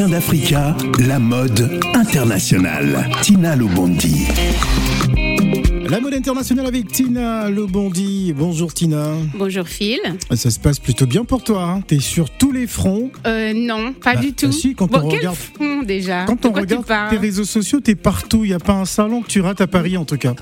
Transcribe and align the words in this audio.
Matin 0.00 0.12
d'Africa, 0.12 0.74
la 1.06 1.18
mode 1.18 1.78
internationale. 1.92 3.06
Tina 3.20 3.54
Lobondi. 3.54 4.28
La 5.90 6.00
mode 6.00 6.14
internationale 6.14 6.64
avec 6.64 6.90
Tina 6.90 7.50
Lobondi. 7.50 8.32
Bonjour 8.34 8.72
Tina. 8.72 9.08
Bonjour 9.34 9.68
Phil. 9.68 9.98
Ça 10.32 10.50
se 10.50 10.58
passe 10.58 10.78
plutôt 10.78 11.04
bien 11.04 11.26
pour 11.26 11.44
toi. 11.44 11.64
Hein 11.64 11.82
T'es 11.86 12.00
sur 12.00 12.30
tous 12.30 12.50
les 12.50 12.66
fronts. 12.66 13.10
Euh, 13.26 13.52
non, 13.54 13.92
pas 13.92 14.14
Bah, 14.14 14.20
du 14.20 14.32
tout. 14.32 14.46
bah 14.46 14.52
si, 14.52 14.74
quand 14.74 14.86
bon, 14.90 15.00
on 15.04 15.08
quel 15.10 15.18
regarde- 15.18 15.36
front 15.36 15.82
déjà 15.82 16.24
Quand 16.24 16.40
De 16.42 16.48
on 16.48 16.52
regarde 16.52 16.86
tes 17.10 17.18
réseaux 17.18 17.44
sociaux, 17.44 17.80
t'es 17.80 17.94
partout. 17.94 18.46
Il 18.46 18.48
n'y 18.48 18.54
a 18.54 18.58
pas 18.58 18.72
un 18.72 18.86
salon 18.86 19.20
que 19.20 19.28
tu 19.28 19.42
rates 19.42 19.60
à 19.60 19.66
Paris 19.66 19.98
en 19.98 20.06
tout 20.06 20.16
cas. 20.16 20.34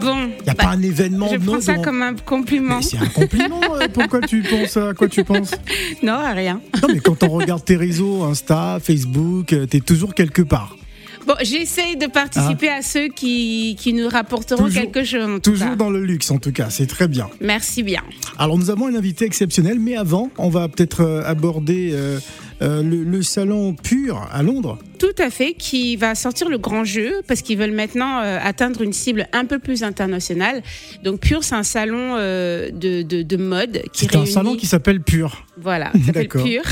Bon, 0.00 0.30
Il 0.40 0.44
n'y 0.44 0.50
a 0.50 0.54
bah, 0.54 0.64
pas 0.64 0.70
un 0.70 0.82
événement 0.82 1.28
je 1.32 1.38
prends 1.38 1.60
ça 1.60 1.76
comme 1.78 2.02
un 2.02 2.14
compliment. 2.14 2.80
C'est 2.82 2.98
un 2.98 3.06
compliment. 3.06 3.60
euh, 3.80 3.86
Pourquoi 3.92 4.20
tu 4.20 4.42
penses 4.42 4.76
à 4.76 4.92
quoi 4.94 5.08
tu 5.08 5.24
penses? 5.24 5.52
Non, 6.02 6.14
à 6.14 6.32
rien. 6.32 6.60
Non, 6.82 6.88
mais 6.92 7.00
quand 7.00 7.22
on 7.22 7.28
regarde 7.28 7.64
tes 7.64 7.76
réseaux, 7.76 8.22
Insta, 8.24 8.78
Facebook, 8.82 9.52
euh, 9.52 9.66
t'es 9.66 9.80
toujours 9.80 10.14
quelque 10.14 10.42
part. 10.42 10.76
Bon, 11.26 11.34
j'essaye 11.42 11.96
de 11.96 12.06
participer 12.06 12.68
à 12.68 12.82
ceux 12.82 13.08
qui, 13.08 13.76
qui 13.78 13.94
nous 13.94 14.08
rapporteront. 14.08 14.64
Toujours- 14.64 14.82
quelque 14.82 15.04
chose. 15.04 15.40
Toujours 15.42 15.68
cas. 15.70 15.76
dans 15.76 15.88
le 15.88 16.04
luxe 16.04 16.30
en 16.30 16.36
tout 16.38 16.52
cas. 16.52 16.68
C'est 16.68 16.86
très 16.86 17.08
bien. 17.08 17.28
Merci 17.40 17.82
bien. 17.82 18.02
Alors 18.38 18.58
nous 18.58 18.68
avons 18.68 18.88
un 18.88 18.94
invité 18.94 19.24
exceptionnel, 19.24 19.78
mais 19.80 19.96
avant, 19.96 20.28
on 20.36 20.50
va 20.50 20.68
peut-être 20.68 21.00
euh, 21.00 21.22
aborder 21.24 21.92
euh, 21.94 22.18
euh, 22.62 22.82
le, 22.82 23.02
le 23.04 23.22
salon 23.22 23.74
Pur 23.74 24.28
à 24.32 24.42
Londres. 24.42 24.78
Tout 24.98 25.06
à 25.18 25.28
fait, 25.28 25.54
qui 25.54 25.96
va 25.96 26.14
sortir 26.14 26.48
le 26.48 26.56
grand 26.56 26.84
jeu 26.84 27.22
parce 27.26 27.42
qu'ils 27.42 27.58
veulent 27.58 27.72
maintenant 27.72 28.20
euh, 28.20 28.38
atteindre 28.42 28.80
une 28.82 28.92
cible 28.92 29.26
un 29.32 29.44
peu 29.44 29.58
plus 29.58 29.82
internationale. 29.82 30.62
Donc 31.02 31.20
Pure, 31.20 31.42
c'est 31.44 31.56
un 31.56 31.62
salon 31.64 32.14
euh, 32.16 32.70
de, 32.70 33.02
de, 33.02 33.22
de 33.22 33.36
mode 33.36 33.82
qui 33.92 34.06
C'est 34.06 34.14
un 34.14 34.20
réunit. 34.20 34.32
salon 34.32 34.56
qui 34.56 34.66
s'appelle 34.66 35.00
Pur. 35.02 35.44
Voilà, 35.60 35.92
s'appelle 36.06 36.28
D'accord. 36.28 36.44
Pure. 36.44 36.62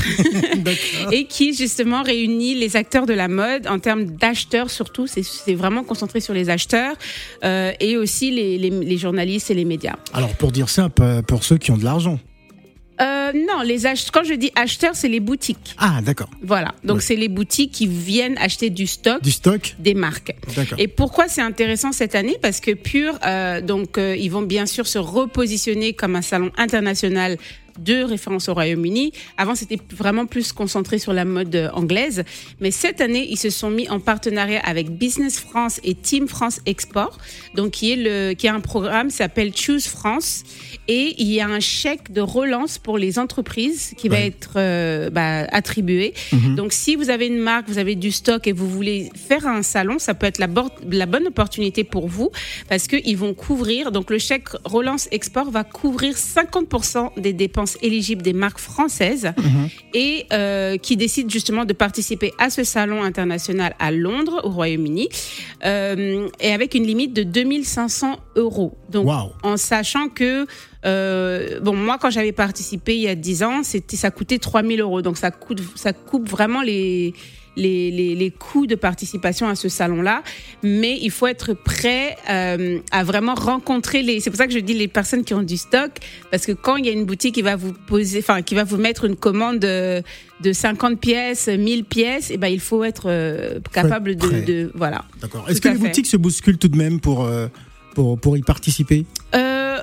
Et 1.11 1.25
qui 1.25 1.53
justement 1.53 2.01
réunit 2.01 2.55
les 2.55 2.75
acteurs 2.75 3.05
de 3.05 3.13
la 3.13 3.27
mode 3.27 3.67
en 3.67 3.79
termes 3.79 4.05
d'acheteurs 4.05 4.69
surtout. 4.69 5.05
C'est- 5.07 5.23
vraiment 5.53 5.83
concentré 5.83 6.19
sur 6.19 6.33
les 6.33 6.49
acheteurs 6.49 6.95
et 7.43 7.95
aussi 7.97 8.31
les, 8.31 8.57
les- 8.57 8.69
les 8.71 8.97
journalistes 8.97 9.51
et 9.51 9.53
les 9.53 9.65
médias. 9.65 9.95
Alors 10.13 10.33
pour 10.35 10.51
dire 10.51 10.67
euh, 10.99 11.21
pour 11.21 11.43
ceux 11.43 11.57
qui 11.57 11.69
ont 11.71 11.77
de 11.77 11.83
l'argent. 11.83 12.19
Euh, 13.01 13.31
non, 13.33 13.61
les 13.63 13.83
quand 14.11 14.23
je 14.23 14.35
dis 14.35 14.51
acheteurs, 14.55 14.95
c'est 14.95 15.07
les 15.07 15.19
boutiques. 15.19 15.75
Ah 15.79 15.99
d'accord. 16.03 16.29
Voilà, 16.43 16.75
donc 16.83 16.97
Ouais. 16.97 17.01
c'est 17.01 17.15
les 17.15 17.27
boutiques 17.27 17.71
qui 17.71 17.87
viennent 17.87 18.37
acheter 18.37 18.69
du 18.69 18.85
stock 18.87 19.21
Du 19.23 19.31
stock. 19.31 19.75
des 19.79 19.93
marques. 19.95 20.33
D'accord. 20.55 20.79
Et 20.79 20.87
pourquoi 20.87 21.27
c'est 21.27 21.41
intéressant 21.41 21.91
cette 21.91 22.13
année? 22.15 22.37
Parce 22.41 22.59
que 22.59 22.71
Pure, 22.71 23.17
euh, 23.25 23.61
donc 23.61 23.97
euh, 23.97 24.15
ils 24.15 24.29
vont 24.29 24.43
bien 24.43 24.65
sûr 24.67 24.85
se 24.87 24.99
repositionner 24.99 25.93
comme 25.93 26.15
un 26.15 26.21
salon 26.21 26.51
international 26.57 27.37
de 27.79 28.03
référence 28.03 28.49
au 28.49 28.53
Royaume-Uni. 28.53 29.13
Avant, 29.37 29.55
c'était 29.55 29.79
vraiment 29.95 30.25
plus 30.25 30.51
concentré 30.51 30.99
sur 30.99 31.13
la 31.13 31.25
mode 31.25 31.55
euh, 31.55 31.69
anglaise, 31.73 32.23
mais 32.59 32.71
cette 32.71 33.01
année, 33.01 33.27
ils 33.29 33.37
se 33.37 33.49
sont 33.49 33.69
mis 33.69 33.89
en 33.89 33.99
partenariat 33.99 34.61
avec 34.63 34.89
Business 34.89 35.39
France 35.39 35.79
et 35.83 35.95
Team 35.95 36.27
France 36.27 36.61
Export, 36.65 37.17
donc 37.55 37.71
qui 37.71 37.91
est 37.91 37.95
le 37.95 38.33
qui 38.33 38.47
a 38.47 38.53
un 38.53 38.59
programme 38.59 39.07
qui 39.07 39.15
s'appelle 39.15 39.55
Choose 39.55 39.87
France, 39.87 40.43
et 40.87 41.15
il 41.17 41.31
y 41.31 41.39
a 41.39 41.47
un 41.47 41.59
chèque 41.59 42.11
de 42.11 42.21
relance 42.21 42.77
pour 42.77 42.97
les 42.97 43.19
entreprises 43.19 43.93
qui 43.97 44.09
va 44.09 44.19
être 44.19 44.53
euh, 44.57 45.09
bah, 45.09 45.45
attribué. 45.51 46.13
Mhm. 46.31 46.55
Donc, 46.55 46.73
si 46.73 46.95
vous 46.95 47.09
avez 47.09 47.27
une 47.27 47.37
marque, 47.37 47.67
vous 47.67 47.77
avez 47.77 47.95
du 47.95 48.11
stock 48.11 48.47
et 48.47 48.51
vous 48.51 48.69
voulez 48.69 49.09
faire 49.15 49.47
un 49.47 49.63
salon, 49.63 49.99
ça 49.99 50.13
peut 50.13 50.25
être 50.25 50.39
la, 50.39 50.47
la 50.89 51.05
bonne 51.05 51.27
opportunité 51.27 51.83
pour 51.83 52.07
vous 52.07 52.31
parce 52.69 52.87
qu'ils 52.87 53.17
vont 53.17 53.33
couvrir, 53.33 53.91
donc 53.91 54.09
le 54.09 54.17
chèque 54.17 54.49
relance 54.63 55.07
export 55.11 55.49
va 55.51 55.63
couvrir 55.63 56.15
50% 56.15 57.19
des 57.19 57.33
dépenses 57.33 57.62
éligibles 57.81 58.21
des 58.21 58.33
marques 58.33 58.59
françaises 58.59 59.31
Mhm. 59.37 59.69
et 59.93 60.25
euh, 60.33 60.77
qui 60.77 60.97
décident 60.97 61.29
justement 61.29 61.65
de 61.65 61.73
participer 61.73 62.31
à 62.37 62.49
ce 62.49 62.63
salon 62.63 63.03
international 63.03 63.75
à 63.79 63.91
Londres, 63.91 64.41
au 64.43 64.49
Royaume-Uni, 64.49 65.09
euh, 65.65 66.27
et 66.39 66.51
avec 66.51 66.75
une 66.75 66.85
limite 66.85 67.13
de 67.13 67.23
2500 67.23 68.17
euros. 68.35 68.77
Donc, 68.89 69.05
en 69.43 69.57
sachant 69.57 70.09
que 70.09 70.45
euh, 70.85 71.59
bon 71.61 71.75
moi 71.75 71.97
quand 71.99 72.09
j'avais 72.09 72.33
participé 72.33 72.95
il 72.95 73.01
y 73.01 73.07
a 73.07 73.15
10 73.15 73.43
ans 73.43 73.63
c'était 73.63 73.95
ça 73.95 74.11
coûtait 74.11 74.37
3000 74.37 74.81
euros 74.81 75.01
donc 75.01 75.17
ça 75.17 75.31
coûte 75.31 75.61
ça 75.75 75.93
coupe 75.93 76.27
vraiment 76.29 76.61
les 76.61 77.13
les, 77.55 77.91
les, 77.91 78.15
les 78.15 78.31
coûts 78.31 78.67
de 78.67 78.75
participation 78.75 79.47
à 79.47 79.55
ce 79.55 79.69
salon-là, 79.69 80.23
mais 80.63 80.97
il 81.01 81.11
faut 81.11 81.27
être 81.27 81.53
prêt 81.53 82.15
euh, 82.29 82.79
à 82.91 83.03
vraiment 83.03 83.35
rencontrer 83.35 84.01
les. 84.01 84.19
C'est 84.19 84.29
pour 84.29 84.37
ça 84.37 84.47
que 84.47 84.53
je 84.53 84.59
dis 84.59 84.73
les 84.73 84.87
personnes 84.87 85.23
qui 85.23 85.33
ont 85.33 85.43
du 85.43 85.57
stock, 85.57 85.91
parce 86.31 86.45
que 86.45 86.51
quand 86.51 86.77
il 86.77 86.85
y 86.85 86.89
a 86.89 86.91
une 86.91 87.05
boutique 87.05 87.35
qui 87.35 87.41
va 87.41 87.55
vous 87.55 87.73
poser, 87.73 88.19
enfin 88.19 88.41
qui 88.41 88.55
va 88.55 88.63
vous 88.63 88.77
mettre 88.77 89.05
une 89.05 89.15
commande 89.15 89.59
de, 89.59 90.01
de 90.41 90.53
50 90.53 90.99
pièces, 90.99 91.47
1000 91.47 91.85
pièces, 91.85 92.31
et 92.31 92.37
ben 92.37 92.47
il 92.47 92.59
faut 92.59 92.83
être 92.83 93.05
euh, 93.07 93.59
capable 93.71 94.11
être 94.11 94.29
de, 94.29 94.45
de 94.45 94.71
voilà. 94.75 95.05
D'accord. 95.21 95.45
Est-ce 95.49 95.61
que 95.61 95.69
les 95.69 95.75
fait. 95.75 95.79
boutiques 95.81 96.07
se 96.07 96.17
bousculent 96.17 96.57
tout 96.57 96.67
de 96.67 96.77
même 96.77 96.99
pour 96.99 97.25
euh, 97.25 97.47
pour 97.95 98.19
pour 98.19 98.37
y 98.37 98.41
participer? 98.41 99.05
Euh, 99.35 99.77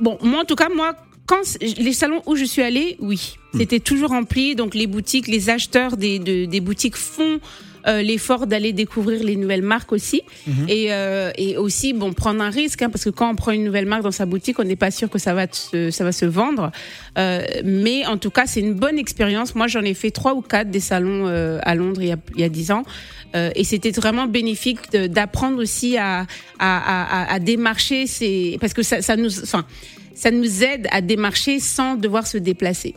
bon, 0.00 0.18
moi 0.22 0.40
en 0.40 0.44
tout 0.44 0.56
cas, 0.56 0.68
moi, 0.74 0.94
quand 1.26 1.40
les 1.60 1.92
salons 1.92 2.22
où 2.26 2.36
je 2.36 2.44
suis 2.44 2.62
allée, 2.62 2.96
oui, 3.00 3.36
c'était 3.56 3.80
toujours 3.80 4.10
rempli. 4.10 4.54
Donc 4.54 4.74
les 4.74 4.86
boutiques, 4.86 5.26
les 5.28 5.48
acheteurs 5.50 5.96
des, 5.96 6.18
de- 6.18 6.44
des 6.44 6.60
boutiques 6.60 6.96
font 6.96 7.40
euh, 7.86 8.00
l'effort 8.00 8.46
d'aller 8.46 8.72
découvrir 8.72 9.22
les 9.22 9.36
nouvelles 9.36 9.62
marques 9.62 9.92
aussi. 9.92 10.22
et, 10.68 10.86
euh, 10.92 11.30
et 11.36 11.56
aussi, 11.58 11.92
bon, 11.92 12.12
prendre 12.14 12.42
un 12.42 12.48
risque, 12.50 12.80
hein, 12.82 12.88
parce 12.90 13.04
que 13.04 13.10
quand 13.10 13.30
on 13.30 13.34
prend 13.36 13.52
une 13.52 13.64
nouvelle 13.64 13.84
marque 13.86 14.02
dans 14.04 14.10
sa 14.10 14.24
boutique, 14.26 14.58
on 14.58 14.64
n'est 14.64 14.74
pas 14.76 14.90
sûr 14.90 15.10
que 15.10 15.18
ça 15.18 15.34
va, 15.34 15.46
se, 15.52 15.90
ça 15.90 16.02
va 16.04 16.12
se 16.12 16.24
vendre. 16.24 16.72
Euh, 17.18 17.42
mais 17.64 18.06
en 18.06 18.16
tout 18.16 18.30
cas, 18.30 18.46
c'est 18.46 18.60
une 18.60 18.72
bonne 18.74 18.98
expérience. 18.98 19.54
Moi, 19.54 19.66
j'en 19.66 19.82
ai 19.82 19.92
fait 19.94 20.10
trois 20.10 20.34
ou 20.34 20.40
quatre 20.40 20.70
des 20.70 20.80
salons 20.80 21.26
euh, 21.26 21.58
à 21.62 21.74
Londres 21.74 22.00
il 22.02 22.08
y 22.08 22.12
a, 22.12 22.16
il 22.34 22.40
y 22.40 22.44
a 22.44 22.48
dix 22.48 22.70
ans. 22.70 22.84
Euh, 23.34 23.50
et 23.54 23.64
c'était 23.64 23.90
vraiment 23.90 24.26
bénéfique 24.26 24.92
d'apprendre 24.92 25.60
aussi 25.60 25.96
à, 25.96 26.26
à, 26.58 27.26
à, 27.28 27.32
à 27.34 27.38
démarcher 27.40 28.06
ces... 28.06 28.56
Parce 28.60 28.74
que 28.74 28.82
ça, 28.82 29.02
ça 29.02 29.16
nous... 29.16 29.42
Enfin, 29.42 29.64
ça 30.14 30.30
nous 30.30 30.62
aide 30.62 30.86
à 30.92 31.00
démarcher 31.00 31.58
sans 31.58 31.96
devoir 31.96 32.26
se 32.28 32.38
déplacer. 32.38 32.94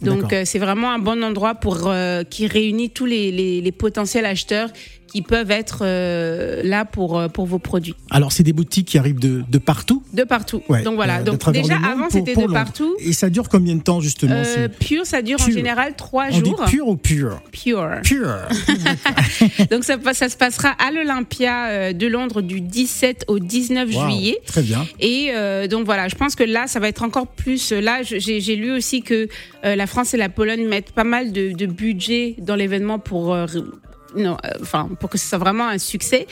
Donc 0.00 0.22
d'accord. 0.22 0.30
euh, 0.32 0.42
c'est 0.46 0.58
vraiment 0.58 0.90
un 0.92 0.98
bon 0.98 1.22
endroit 1.22 1.54
pour 1.54 1.88
euh, 1.88 2.24
qui 2.24 2.46
réunit 2.46 2.88
tous 2.88 3.04
les, 3.04 3.30
les, 3.30 3.60
les 3.60 3.72
potentiels 3.72 4.24
acheteurs 4.24 4.70
qui 5.14 5.22
peuvent 5.22 5.52
être 5.52 5.82
euh, 5.82 6.60
là 6.64 6.84
pour 6.84 7.16
euh, 7.20 7.28
pour 7.28 7.46
vos 7.46 7.60
produits 7.60 7.94
Alors 8.10 8.32
c'est 8.32 8.42
des 8.42 8.52
boutiques 8.52 8.88
qui 8.88 8.98
arrivent 8.98 9.20
de, 9.20 9.44
de 9.48 9.58
partout. 9.58 10.02
de 10.12 10.24
partout. 10.24 10.60
Ouais, 10.68 10.82
Donc 10.82 10.96
voilà. 10.96 11.18
euh, 11.20 11.22
Donc 11.22 11.52
déjà 11.52 11.76
avant 11.76 12.10
c'était 12.10 12.34
de 12.34 12.40
Londres. 12.40 12.52
partout. 12.52 12.96
Et 12.98 13.12
ça 13.12 13.30
dure 13.30 13.48
combien 13.48 13.76
de 13.76 13.82
temps 13.82 14.00
justement 14.00 14.34
Euh, 14.44 14.66
pure, 14.66 15.06
ça 15.06 15.22
dure 15.22 15.40
en 15.40 15.44
Pure. 15.44 15.54
général 15.54 15.94
trois 15.96 16.26
On 16.32 16.40
dit 16.40 16.50
jours. 16.50 16.64
pur 16.66 16.88
ou 16.88 16.96
pur 16.96 17.40
Pure. 17.52 17.88
Pur. 18.02 18.28
Donc 19.70 19.84
ça, 19.84 19.96
ça 20.14 20.28
se 20.28 20.36
passera 20.36 20.70
à 20.70 20.90
l'Olympia 20.90 21.92
de 21.92 22.06
Londres 22.08 22.42
du 22.42 22.60
17 22.60 23.26
au 23.28 23.38
19 23.38 23.94
Waouh, 23.94 24.10
juillet. 24.10 24.38
Très 24.46 24.62
bien. 24.62 24.84
Et 24.98 25.30
euh, 25.32 25.68
donc 25.68 25.84
voilà, 25.84 26.08
je 26.08 26.16
pense 26.16 26.34
que 26.34 26.42
là, 26.44 26.66
ça 26.66 26.80
va 26.80 26.88
être 26.88 27.04
encore 27.04 27.28
plus. 27.28 27.70
Là, 27.72 28.02
j'ai 28.02 28.40
j'ai 28.40 28.56
lu 28.56 28.72
aussi 28.72 29.02
que 29.02 29.28
euh, 29.64 29.76
la 29.76 29.86
France 29.86 30.12
et 30.14 30.16
la 30.16 30.28
Pologne 30.28 30.66
mettent 30.66 30.90
pas 30.92 31.04
mal 31.04 31.30
de, 31.32 31.52
de 31.52 31.66
budget 31.66 32.34
dans 32.38 32.56
l'événement 32.56 32.98
pour. 32.98 33.32
euh, 33.32 33.46
non, 34.16 34.36
euh, 34.44 34.50
enfin, 34.62 34.88
pour 35.00 35.10
que 35.10 35.18
ce 35.18 35.26
soit 35.28 35.38
vraiment 35.38 35.66
un 35.68 35.78
succès. 35.78 36.26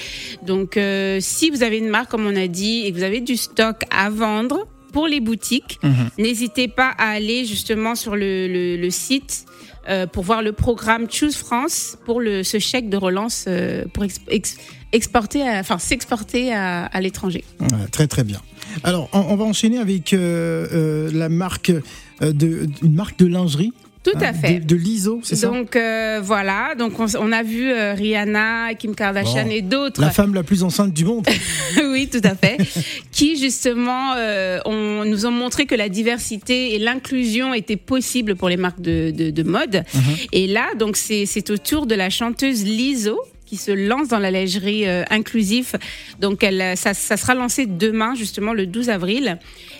Donc, 0.45 0.77
euh, 0.77 1.19
si 1.21 1.51
vous 1.51 1.63
avez 1.63 1.79
une 1.79 1.89
marque, 1.89 2.11
comme 2.11 2.27
on 2.27 2.37
a 2.37 2.47
dit, 2.47 2.85
et 2.87 2.93
que 2.93 2.97
vous 2.97 3.03
avez 3.03 3.21
du 3.21 3.37
stock 3.37 3.83
à 3.91 4.11
vendre 4.11 4.67
pour 4.93 5.07
les 5.07 5.21
boutiques, 5.21 5.79
Mhm. 5.83 6.11
n'hésitez 6.19 6.69
pas 6.69 6.93
à 6.99 7.11
aller 7.11 7.45
justement 7.47 7.95
sur 7.95 8.15
le, 8.15 8.47
le, 8.49 8.77
le 8.77 8.91
site 8.91 9.47
euh, 9.89 10.07
pour 10.07 10.23
voir 10.23 10.43
le 10.43 10.53
programme 10.53 11.07
Choose 11.11 11.35
France 11.37 11.97
pour 12.05 12.21
le, 12.21 12.43
ce 12.45 12.59
chèque 12.59 12.89
de 12.91 12.97
relance 12.97 13.47
euh, 13.49 13.85
pour 13.93 14.05
ex- 14.05 14.21
ex- 14.29 14.57
exporter, 14.93 15.43
à- 15.49 15.59
enfin 15.61 15.79
s'exporter 15.79 16.53
à, 16.53 16.85
à 16.85 17.01
l'étranger. 17.01 17.43
Ouais, 17.61 17.69
très 17.91 18.07
très 18.07 18.23
bien. 18.23 18.41
Alors 18.85 19.09
on, 19.13 19.21
on 19.21 19.37
va 19.37 19.45
enchaîner 19.45 19.79
avec 19.79 20.13
euh, 20.13 21.11
la 21.13 21.29
marque 21.29 21.73
de 22.21 22.69
une 22.83 22.95
marque 22.95 23.19
de 23.19 23.27
lingerie. 23.27 23.73
Tout 24.03 24.11
hein, 24.17 24.21
à 24.23 24.33
fait. 24.33 24.61
De, 24.61 24.67
de 24.67 24.75
l'ISO, 24.75 25.21
c'est 25.23 25.37
ça? 25.37 25.47
Donc 25.49 25.77
euh, 25.77 26.21
voilà, 26.23 26.75
donc 26.77 26.99
on, 26.99 27.07
on 27.21 27.31
a 27.33 27.43
vu 27.43 27.71
euh, 27.71 27.95
Rihanna, 27.95 28.75
Kim 28.75 28.95
Kardashian 28.95 29.45
Bon. 29.45 29.51
et 29.51 29.63
d'autres. 29.63 30.01
La 30.01 30.11
femme 30.11 30.35
la 30.35 30.43
plus 30.43 30.65
enceinte 30.65 30.93
du 30.93 31.05
monde. 31.05 31.27
oui, 31.91 32.09
tout 32.11 32.21
à 32.25 32.35
fait. 32.35 32.59
qui 33.13 33.39
justement 33.39 34.15
euh, 34.17 34.59
nous 35.05 35.27
ont 35.27 35.31
montré 35.31 35.67
que 35.67 35.75
la 35.77 35.89
diversité 35.89 36.75
et 36.75 36.79
l'inclusion 36.79 37.55
étaient 37.55 37.77
possibles 37.77 38.35
pour 38.35 38.49
les 38.49 38.57
marques 38.57 38.81
de, 38.81 39.13
de, 39.13 39.31
de 39.31 39.43
mode. 39.43 39.85
Mhm. 39.95 40.03
Et 40.33 40.47
là, 40.49 40.67
donc 40.77 40.97
c'est 40.97 41.51
au 41.51 41.57
tour 41.59 41.87
de 41.87 41.95
la 41.95 42.11
chanteuse 42.11 42.65
Lizzo 42.65 43.21
qui 43.47 43.59
se 43.59 43.71
lance 43.71 44.09
dans 44.09 44.19
la 44.19 44.31
lingerie 44.31 44.89
euh, 44.89 45.05
inclusive. 45.11 45.77
Donc 46.21 46.43
elle, 46.43 46.75
ça, 46.77 46.95
ça 46.95 47.19
sera 47.19 47.35
lancé 47.35 47.67
demain, 47.67 48.15
justement 48.15 48.55
le 48.55 48.67
12 48.67 48.89
avril. 48.89 49.39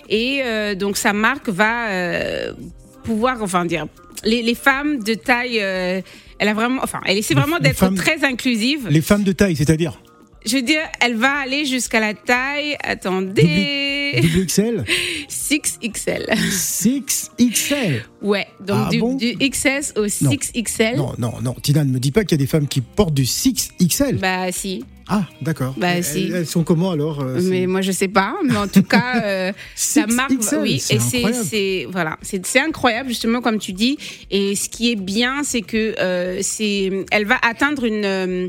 Et 0.09 0.41
euh, 0.43 0.75
donc 0.75 0.95
sa 0.95 1.11
marque 1.11 1.49
va 1.49 1.89
euh, 1.89 2.53
pouvoir, 3.03 3.41
enfin 3.41 3.65
dire, 3.65 3.87
les, 4.23 4.41
les 4.41 4.55
femmes 4.55 5.03
de 5.03 5.13
taille, 5.13 5.59
euh, 5.61 6.01
elle 6.39 6.47
a 6.47 6.53
vraiment, 6.53 6.81
enfin, 6.83 6.99
elle 7.05 7.17
essaie 7.17 7.33
vraiment 7.33 7.59
d'être 7.59 7.77
femmes- 7.77 7.95
très 7.95 8.23
inclusive. 8.23 8.87
Les 8.89 9.01
femmes 9.01 9.23
de 9.23 9.31
taille, 9.31 9.55
c'est-à-dire? 9.55 9.99
Je 10.45 10.57
veux 10.57 10.61
dire, 10.61 10.81
elle 10.99 11.15
va 11.15 11.31
aller 11.35 11.65
jusqu'à 11.65 11.99
la 11.99 12.13
taille. 12.13 12.75
Attendez. 12.83 14.19
Double 14.21 14.45
XL 14.45 14.83
6XL. 15.29 16.25
6XL 16.37 18.01
Ouais, 18.21 18.47
donc 18.65 18.77
Ah 18.87 18.89
du, 18.89 18.99
bon 18.99 19.15
du 19.15 19.35
XS 19.37 19.93
au 19.97 20.05
6XL. 20.05 20.95
Non, 20.97 21.13
non, 21.17 21.33
non. 21.41 21.55
Tina, 21.61 21.83
ne 21.83 21.91
me 21.91 21.99
dis 21.99 22.11
pas 22.11 22.23
qu'il 22.23 22.31
y 22.37 22.41
a 22.41 22.43
des 22.43 22.47
femmes 22.47 22.67
qui 22.67 22.81
portent 22.81 23.13
du 23.13 23.23
6XL. 23.23 24.17
Bah 24.19 24.51
si, 24.51 24.83
Ah, 25.07 25.25
d'accord. 25.41 25.73
Bah, 25.77 25.87
elles, 25.95 26.03
si. 26.03 26.31
elles 26.33 26.45
sont 26.47 26.63
comment 26.63 26.91
alors 26.91 27.21
euh, 27.21 27.39
mais 27.43 27.65
moi 27.67 27.81
je 27.81 27.91
sais 27.91 28.07
pas, 28.07 28.35
mais 28.45 28.55
en 28.55 28.67
tout 28.67 28.83
cas 28.83 29.21
euh, 29.23 29.51
ça 29.75 30.05
marque 30.07 30.31
6XL, 30.31 30.61
oui 30.61 30.83
et 30.89 30.99
c'est 30.99 31.87
voilà, 31.89 32.17
c'est 32.21 32.45
c'est 32.45 32.59
incroyable 32.59 33.09
justement 33.09 33.41
comme 33.41 33.59
tu 33.59 33.73
dis 33.73 33.97
et 34.31 34.55
ce 34.55 34.69
qui 34.69 34.91
est 34.91 34.95
bien 34.95 35.43
c'est 35.43 35.61
que 35.61 35.95
euh, 35.99 36.39
c'est 36.41 36.91
elle 37.11 37.25
va 37.25 37.37
atteindre 37.41 37.83
une 37.83 38.05
euh, 38.05 38.47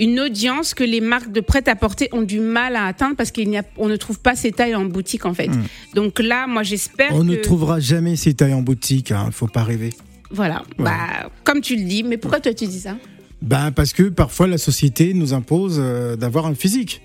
une 0.00 0.18
audience 0.18 0.74
que 0.74 0.82
les 0.82 1.00
marques 1.00 1.30
de 1.30 1.40
prêt-à-porter 1.40 2.08
ont 2.12 2.22
du 2.22 2.40
mal 2.40 2.74
à 2.74 2.86
atteindre 2.86 3.14
parce 3.16 3.30
qu'il 3.30 3.48
n'y 3.48 3.58
a, 3.58 3.62
on 3.76 3.88
ne 3.88 3.96
trouve 3.96 4.18
pas 4.18 4.34
ces 4.34 4.50
tailles 4.50 4.74
en 4.74 4.84
boutique 4.86 5.26
en 5.26 5.34
fait. 5.34 5.50
Donc 5.94 6.18
là, 6.18 6.46
moi 6.48 6.62
j'espère 6.64 7.12
Hmm. 7.12 7.16
On 7.16 7.20
que 7.20 7.24
ne 7.26 7.36
trouvera 7.36 7.78
jamais 7.80 8.16
ces 8.16 8.34
tailles 8.34 8.54
en 8.54 8.62
boutique, 8.62 9.12
hein, 9.12 9.28
faut 9.32 9.46
pas 9.46 9.62
rêver. 9.62 9.90
voilà, 10.32 10.62
Ouais. 10.78 10.84
bah 10.86 11.30
comme 11.44 11.60
tu 11.60 11.76
le 11.76 11.82
dis, 11.84 12.02
mais 12.02 12.16
pourquoi 12.16 12.40
toi 12.40 12.52
tu 12.54 12.66
dis 12.66 12.80
ça? 12.80 12.96
Ben 13.42 13.70
parce 13.72 13.92
que 13.92 14.04
parfois 14.04 14.46
la 14.46 14.58
société 14.58 15.14
nous 15.14 15.32
impose 15.34 15.76
euh, 15.78 16.16
d'avoir 16.16 16.46
un 16.46 16.54
physique. 16.54 17.00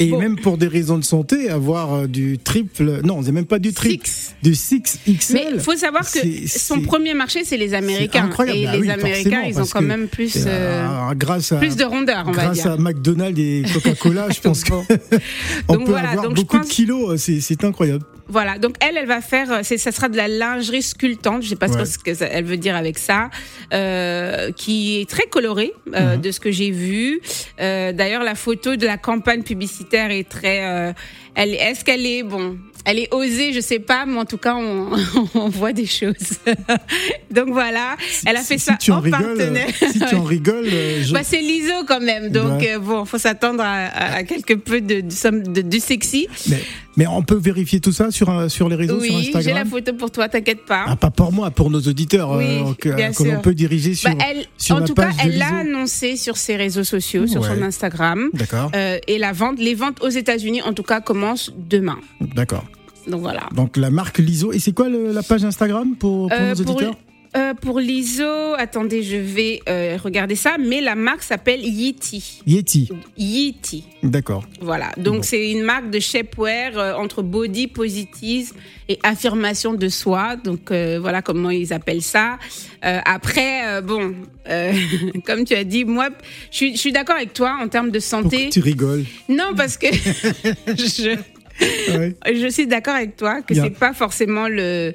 Et 0.00 0.10
Bon. 0.10 0.18
même 0.20 0.36
pour 0.36 0.58
des 0.58 0.68
raisons 0.68 0.96
de 0.96 1.04
santé, 1.04 1.50
avoir 1.50 1.92
euh, 1.92 2.06
du 2.06 2.38
triple, 2.38 3.00
non, 3.04 3.20
c'est 3.22 3.32
même 3.32 3.46
pas 3.46 3.58
du 3.58 3.72
triple, 3.72 4.06
Six. 4.06 4.34
du 4.42 4.52
6XL. 4.52 5.32
Mais 5.34 5.46
il 5.54 5.60
faut 5.60 5.76
savoir 5.76 6.04
que 6.10 6.18
son 6.46 6.80
premier 6.80 7.14
marché, 7.14 7.44
c'est 7.44 7.56
les 7.56 7.74
Américains. 7.74 8.24
incroyable. 8.24 8.58
Et 8.60 8.64
Bah 8.64 8.72
les 8.74 8.80
oui, 8.80 8.90
Américains, 8.90 9.42
ils 9.46 9.60
ont 9.60 9.66
quand 9.66 9.82
même 9.82 10.06
plus, 10.08 10.34
euh, 10.46 10.48
euh, 10.48 11.14
grâce 11.16 11.52
à, 11.52 11.56
plus 11.56 11.76
de 11.76 11.84
rondeur, 11.84 12.24
on 12.26 12.32
va 12.32 12.44
grâce 12.44 12.62
dire. 12.62 12.70
à 12.72 12.76
McDonald's 12.76 13.38
et 13.40 13.62
Coca-Cola, 13.74 14.28
je 14.30 14.40
pense 14.42 14.64
qu'on 14.64 14.84
peut 14.86 15.18
voilà, 15.86 16.10
avoir 16.10 16.26
donc 16.26 16.34
beaucoup 16.36 16.58
pense- 16.58 16.68
de 16.68 16.72
kilos, 16.72 17.28
euh, 17.28 17.40
c'est 17.40 17.64
incroyable. 17.64 18.04
Voilà, 18.28 18.58
donc 18.58 18.74
elle, 18.80 18.96
elle 18.98 19.06
va 19.06 19.20
faire, 19.22 19.50
euh, 19.50 19.62
ça 19.62 19.90
sera 19.92 20.08
de 20.08 20.16
la 20.16 20.28
lingerie 20.28 20.82
sculptante, 20.82 21.42
je 21.42 21.48
sais 21.48 21.56
pas 21.56 21.68
Ouais. 21.68 21.84
ce 21.86 21.98
que 21.98 22.12
ça- 22.14 22.26
elle 22.26 22.44
veut 22.44 22.58
dire 22.58 22.76
avec 22.76 22.98
ça, 22.98 23.30
euh, 23.72 24.52
qui 24.52 25.00
est 25.00 25.08
très 25.08 25.26
colorée 25.26 25.72
euh, 25.94 26.16
Mhm. 26.16 26.20
de 26.20 26.30
ce 26.30 26.40
que 26.40 26.50
j'ai 26.50 26.70
vu. 26.70 27.20
Euh, 27.60 27.92
d'ailleurs, 27.92 28.22
la 28.24 28.34
photo 28.34 28.76
de 28.76 28.86
la 28.86 28.98
campagne 28.98 29.42
publicitaire 29.42 30.10
est 30.10 30.28
très, 30.28 30.60
euh, 30.66 30.92
elle, 31.34 31.54
est-ce 31.54 31.84
qu'elle 31.84 32.04
est 32.04 32.22
bon, 32.22 32.58
elle 32.84 32.98
est 32.98 33.12
osée, 33.14 33.52
je 33.52 33.60
sais 33.60 33.78
pas, 33.78 34.04
mais 34.06 34.18
en 34.18 34.24
tout 34.24 34.38
cas, 34.38 34.54
on, 34.56 34.90
on 35.34 35.48
voit 35.48 35.72
des 35.72 35.86
choses. 35.86 36.14
donc 37.30 37.48
voilà, 37.50 37.96
elle 38.26 38.36
a 38.36 38.40
fait 38.40 38.58
si 38.58 38.64
ça 38.66 38.76
tu 38.78 38.90
en 38.92 38.98
en 38.98 39.00
rigoles, 39.00 39.20
partenaire. 39.36 39.68
si 39.92 39.98
tu 40.00 40.14
en 40.14 40.22
rigoles, 40.22 40.68
euh, 40.72 41.02
je- 41.02 41.12
Bah, 41.14 41.20
c'est 41.22 41.40
l'ISO 41.40 41.84
quand 41.86 42.00
même, 42.00 42.28
donc 42.30 42.60
Ouais. 42.60 42.78
bon, 42.78 43.04
faut 43.04 43.18
s'attendre 43.18 43.62
à, 43.62 43.86
à, 43.86 44.14
à 44.16 44.22
quelque 44.24 44.54
peu 44.54 44.80
de, 44.80 45.00
de, 45.00 45.50
de, 45.52 45.62
de 45.62 45.78
sexy. 45.78 46.28
mais, 46.50 46.58
mais 46.98 47.06
on 47.06 47.22
peut 47.22 47.36
vérifier 47.38 47.80
tout 47.80 47.92
ça 47.92 48.10
sur, 48.10 48.28
euh, 48.28 48.48
sur 48.50 48.68
les 48.68 48.76
réseaux, 48.76 49.00
sur 49.00 49.14
Oui, 49.14 49.22
j'ai 49.22 49.28
Instagram. 49.38 49.54
la 49.54 49.64
photo 49.64 49.92
pour 49.94 50.10
toi, 50.10 50.28
t'inquiète 50.28 50.66
pas. 50.66 50.84
Ah, 50.86 50.96
pas 50.96 51.10
pour 51.10 51.32
moi, 51.32 51.50
pour 51.50 51.70
nos 51.70 51.80
auditeurs, 51.80 52.32
Oui, 52.36 52.44
euh, 52.44 52.74
que, 52.78 52.90
bien 52.94 53.12
que 53.12 53.22
l'on 53.22 53.40
peut 53.40 53.54
diriger 53.54 53.94
sur. 53.94 54.10
Bah, 54.10 54.22
elle, 54.28 54.44
sur 54.58 54.76
en 54.76 54.80
la 54.80 54.86
tout 54.86 54.94
cas, 54.94 55.04
page 55.06 55.14
elle 55.24 55.38
l'a 55.38 55.58
annoncé 55.60 56.16
sur 56.16 56.36
ses 56.36 56.56
réseaux 56.56 56.84
sociaux, 56.84 57.26
sur 57.26 57.40
Ouais. 57.40 57.48
son 57.56 57.62
Instagram. 57.62 58.28
D'accord, 58.34 58.70
Euh, 58.74 58.98
et 59.06 59.16
la 59.18 59.32
vente, 59.32 59.58
les 59.58 59.74
ventes 59.74 60.02
aux 60.02 60.08
États-Unis, 60.10 60.60
en 60.62 60.74
tout 60.74 60.82
cas, 60.82 61.00
commencent 61.00 61.52
demain. 61.56 61.96
d'accord. 62.20 62.64
Donc 63.06 63.22
voilà. 63.22 63.44
Donc 63.54 63.78
la 63.78 63.88
marque 63.90 64.18
Liso. 64.18 64.52
Et 64.52 64.58
c'est 64.58 64.72
quoi 64.72 64.90
le- 64.90 65.12
la 65.12 65.22
page 65.22 65.42
Instagram 65.42 65.94
pour, 65.98 66.28
pour 66.28 66.38
Euh, 66.38 66.54
nos 66.54 66.62
pour, 66.64 66.74
auditeurs? 66.76 66.94
Euh, 67.36 67.54
pour 67.54 67.78
l'ISO, 67.80 68.54
attendez, 68.56 69.02
je 69.02 69.16
vais 69.16 69.60
euh, 69.68 69.98
regarder 70.02 70.34
ça. 70.34 70.56
Mais 70.58 70.80
la 70.80 70.94
marque 70.94 71.22
s'appelle 71.22 71.60
Yeti. 71.64 72.40
Yeti. 72.46 72.88
Yeti. 73.16 73.84
D'accord. 74.02 74.44
Voilà. 74.60 74.90
Donc 74.96 75.16
Bon. 75.16 75.22
c'est 75.22 75.50
une 75.50 75.62
marque 75.62 75.90
de 75.90 76.00
shapewear 76.00 76.78
euh, 76.78 76.94
entre 76.94 77.22
body 77.22 77.66
positive 77.66 78.52
et 78.88 78.98
affirmation 79.02 79.74
de 79.74 79.88
soi. 79.88 80.36
Donc 80.36 80.70
voilà 80.72 81.20
comment 81.20 81.50
ils 81.50 81.72
appellent 81.74 82.00
ça. 82.02 82.38
Après, 82.80 83.82
bon, 83.82 84.14
comme 85.26 85.44
tu 85.44 85.54
as 85.54 85.64
dit, 85.64 85.84
moi, 85.84 86.08
je 86.50 86.74
suis, 86.74 86.92
d'accord 86.92 87.16
avec 87.16 87.34
toi 87.34 87.58
en 87.60 87.68
termes 87.68 87.90
de 87.90 87.98
Pourquoi 88.00 88.22
santé. 88.22 88.48
tu 88.50 88.60
rigoles? 88.60 89.04
Non, 89.28 89.52
parce 89.54 89.76
que 89.76 89.88
je, 90.66 91.18
Ouais. 91.90 92.14
je 92.32 92.48
suis 92.48 92.66
d'accord 92.66 92.94
avec 92.94 93.16
toi 93.16 93.42
que 93.42 93.52
Bien. 93.52 93.64
c'est 93.64 93.70
pas 93.78 93.92
forcément 93.92 94.46
le. 94.48 94.94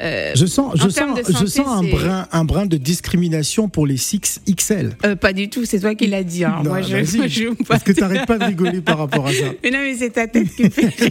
Euh, 0.00 0.32
Je 0.34 0.46
sens, 0.46 0.72
je 0.76 0.88
sens, 0.88 0.94
santé, 0.94 1.22
je 1.40 1.46
sens 1.46 1.66
un 1.68 1.82
brin, 1.82 2.28
un 2.32 2.44
brin 2.44 2.66
de 2.66 2.76
discrimination 2.76 3.68
pour 3.68 3.86
les 3.86 3.96
6XL. 3.96 4.92
euh, 5.04 5.16
pas 5.16 5.32
du 5.32 5.48
tout, 5.50 5.64
c'est 5.64 5.80
toi 5.80 5.94
qui 5.94 6.06
l'as 6.06 6.22
dit. 6.24 6.44
hein. 6.44 6.60
Non, 6.64 6.70
moi, 6.70 6.82
je, 6.82 7.04
je 7.04 7.64
Parce 7.64 7.82
que 7.82 7.92
te- 7.92 8.00
t'arrêtes 8.00 8.26
pas 8.26 8.38
de 8.38 8.44
rigoler 8.44 8.80
par 8.80 8.98
rapport 8.98 9.26
à 9.26 9.32
ça. 9.32 9.44
Mais 9.62 9.70
non, 9.70 9.78
mais 9.80 9.94
c'est 9.96 10.10
ta 10.10 10.26
tête 10.26 10.54
qui 10.54 10.70
fait. 10.70 10.88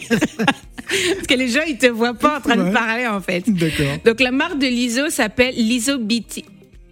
Parce 1.15 1.27
que 1.27 1.33
les 1.33 1.49
gens, 1.49 1.61
ils 1.67 1.77
te 1.77 1.87
voient 1.87 2.13
pas 2.13 2.37
en 2.37 2.41
train 2.41 2.57
Ouais. 2.57 2.69
de 2.69 2.73
parler, 2.73 3.07
en 3.07 3.19
fait. 3.19 3.43
D'accord. 3.49 3.97
Donc, 4.05 4.21
la 4.21 4.31
marque 4.31 4.57
de 4.57 4.67
l'ISO 4.67 5.09
s'appelle 5.09 5.53
l'ISO 5.55 5.97
BT. 5.97 6.45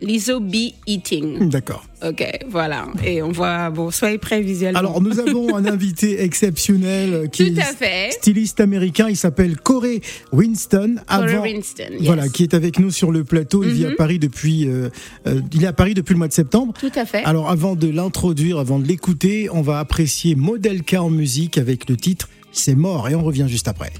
L'ISO 0.05 0.39
Be 0.39 0.71
Eating. 0.87 1.49
D'accord. 1.49 1.83
Ok, 2.05 2.23
voilà. 2.49 2.85
Et 3.03 3.21
on 3.23 3.31
voit, 3.31 3.71
bon, 3.71 3.89
soyez 3.89 4.19
prêts 4.19 4.41
visuellement. 4.41 4.77
Alors, 4.79 5.01
nous 5.01 5.19
avons 5.19 5.55
un 5.55 5.65
invité 5.65 6.21
exceptionnel 6.23 7.29
qui 7.31 7.51
Tout 7.53 7.59
à 7.59 7.63
est 7.71 7.75
fait. 7.75 8.11
styliste 8.11 8.59
américain. 8.59 9.07
Il 9.09 9.17
s'appelle 9.17 9.57
Corey 9.57 10.01
Winston. 10.31 10.97
Corey 11.07 11.33
Avant- 11.33 11.41
Winston, 11.43 11.83
yes. 11.93 12.01
Voilà, 12.03 12.29
qui 12.29 12.43
est 12.43 12.53
avec 12.53 12.77
nous 12.79 12.91
sur 12.91 13.11
le 13.11 13.23
plateau. 13.23 13.63
Il 13.63 13.71
vit 13.71 13.85
à 13.85 13.89
Mhm. 13.89 13.95
Paris 13.95 14.19
depuis, 14.19 14.67
euh, 14.67 14.89
euh, 15.27 15.41
il 15.53 15.63
est 15.63 15.67
à 15.67 15.73
Paris 15.73 15.95
depuis 15.95 16.13
le 16.13 16.19
mois 16.19 16.27
de 16.27 16.33
septembre. 16.33 16.73
Tout 16.79 16.91
à 16.95 17.05
fait. 17.05 17.23
Alors, 17.25 17.49
avant 17.49 17.75
de 17.75 17.87
l'introduire, 17.89 18.59
avant 18.59 18.77
de 18.77 18.85
l'écouter, 18.87 19.49
on 19.51 19.61
va 19.61 19.79
apprécier 19.79 20.35
Model 20.35 20.83
K 20.83 20.95
en 20.99 21.09
musique 21.09 21.57
avec 21.57 21.89
le 21.89 21.97
titre 21.97 22.29
C'est 22.51 22.75
mort 22.75 23.09
et 23.09 23.15
on 23.15 23.23
revient 23.23 23.45
juste 23.49 23.67
après. 23.67 23.91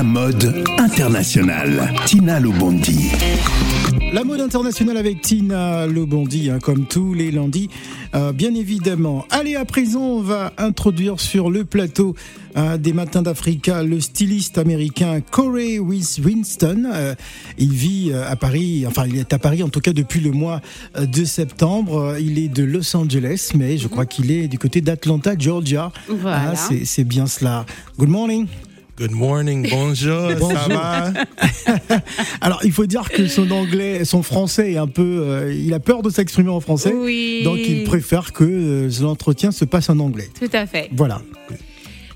La 0.00 0.04
mode 0.04 0.64
internationale. 0.78 1.92
Tina 2.06 2.40
Lobondi. 2.40 3.10
La 4.14 4.24
mode 4.24 4.40
internationale 4.40 4.96
avec 4.96 5.20
Tina 5.20 5.86
Lobondi, 5.86 6.48
hein, 6.48 6.58
comme 6.58 6.86
tous 6.86 7.12
les 7.12 7.30
lundis, 7.30 7.68
euh, 8.14 8.32
bien 8.32 8.54
évidemment. 8.54 9.26
Allez, 9.28 9.56
à 9.56 9.66
présent, 9.66 10.00
on 10.00 10.22
va 10.22 10.54
introduire 10.56 11.20
sur 11.20 11.50
le 11.50 11.66
plateau 11.66 12.16
euh, 12.56 12.78
des 12.78 12.94
Matins 12.94 13.20
d'Africa 13.20 13.82
le 13.82 14.00
styliste 14.00 14.56
américain 14.56 15.20
Corey 15.20 15.78
Winston. 15.78 16.90
Euh, 16.90 17.14
il 17.58 17.74
vit 17.74 18.10
à 18.14 18.36
Paris, 18.36 18.84
enfin, 18.86 19.04
il 19.06 19.18
est 19.18 19.34
à 19.34 19.38
Paris 19.38 19.62
en 19.62 19.68
tout 19.68 19.80
cas 19.80 19.92
depuis 19.92 20.20
le 20.20 20.30
mois 20.30 20.62
de 20.98 21.24
septembre. 21.26 22.16
Il 22.18 22.38
est 22.38 22.48
de 22.48 22.64
Los 22.64 22.96
Angeles, 22.96 23.50
mais 23.54 23.76
je 23.76 23.86
crois 23.86 24.06
qu'il 24.06 24.30
est 24.30 24.48
du 24.48 24.58
côté 24.58 24.80
d'Atlanta, 24.80 25.34
Georgia. 25.38 25.92
Voilà. 26.08 26.52
Ah, 26.52 26.56
c'est 26.56 26.86
c'est 26.86 27.04
bien 27.04 27.26
cela. 27.26 27.66
Good 27.98 28.08
morning. 28.08 28.46
Good 29.00 29.12
morning, 29.12 29.66
bonjour, 29.70 30.28
ça 30.38 30.68
va? 30.68 31.12
Alors, 32.42 32.60
il 32.64 32.70
faut 32.70 32.84
dire 32.84 33.08
que 33.08 33.28
son 33.28 33.50
anglais, 33.50 34.04
son 34.04 34.22
français 34.22 34.72
est 34.72 34.76
un 34.76 34.88
peu. 34.88 35.22
euh, 35.24 35.54
il 35.54 35.72
a 35.72 35.80
peur 35.80 36.02
de 36.02 36.10
s'exprimer 36.10 36.50
en 36.50 36.60
français. 36.60 36.92
Oui. 36.94 37.40
Donc, 37.42 37.60
il 37.66 37.84
préfère 37.84 38.34
que 38.34 38.44
euh, 38.44 38.90
l'entretien 39.00 39.52
se 39.52 39.64
passe 39.64 39.88
en 39.88 40.00
anglais. 40.00 40.28
Tout 40.38 40.50
à 40.52 40.66
fait. 40.66 40.90
Voilà. 40.92 41.22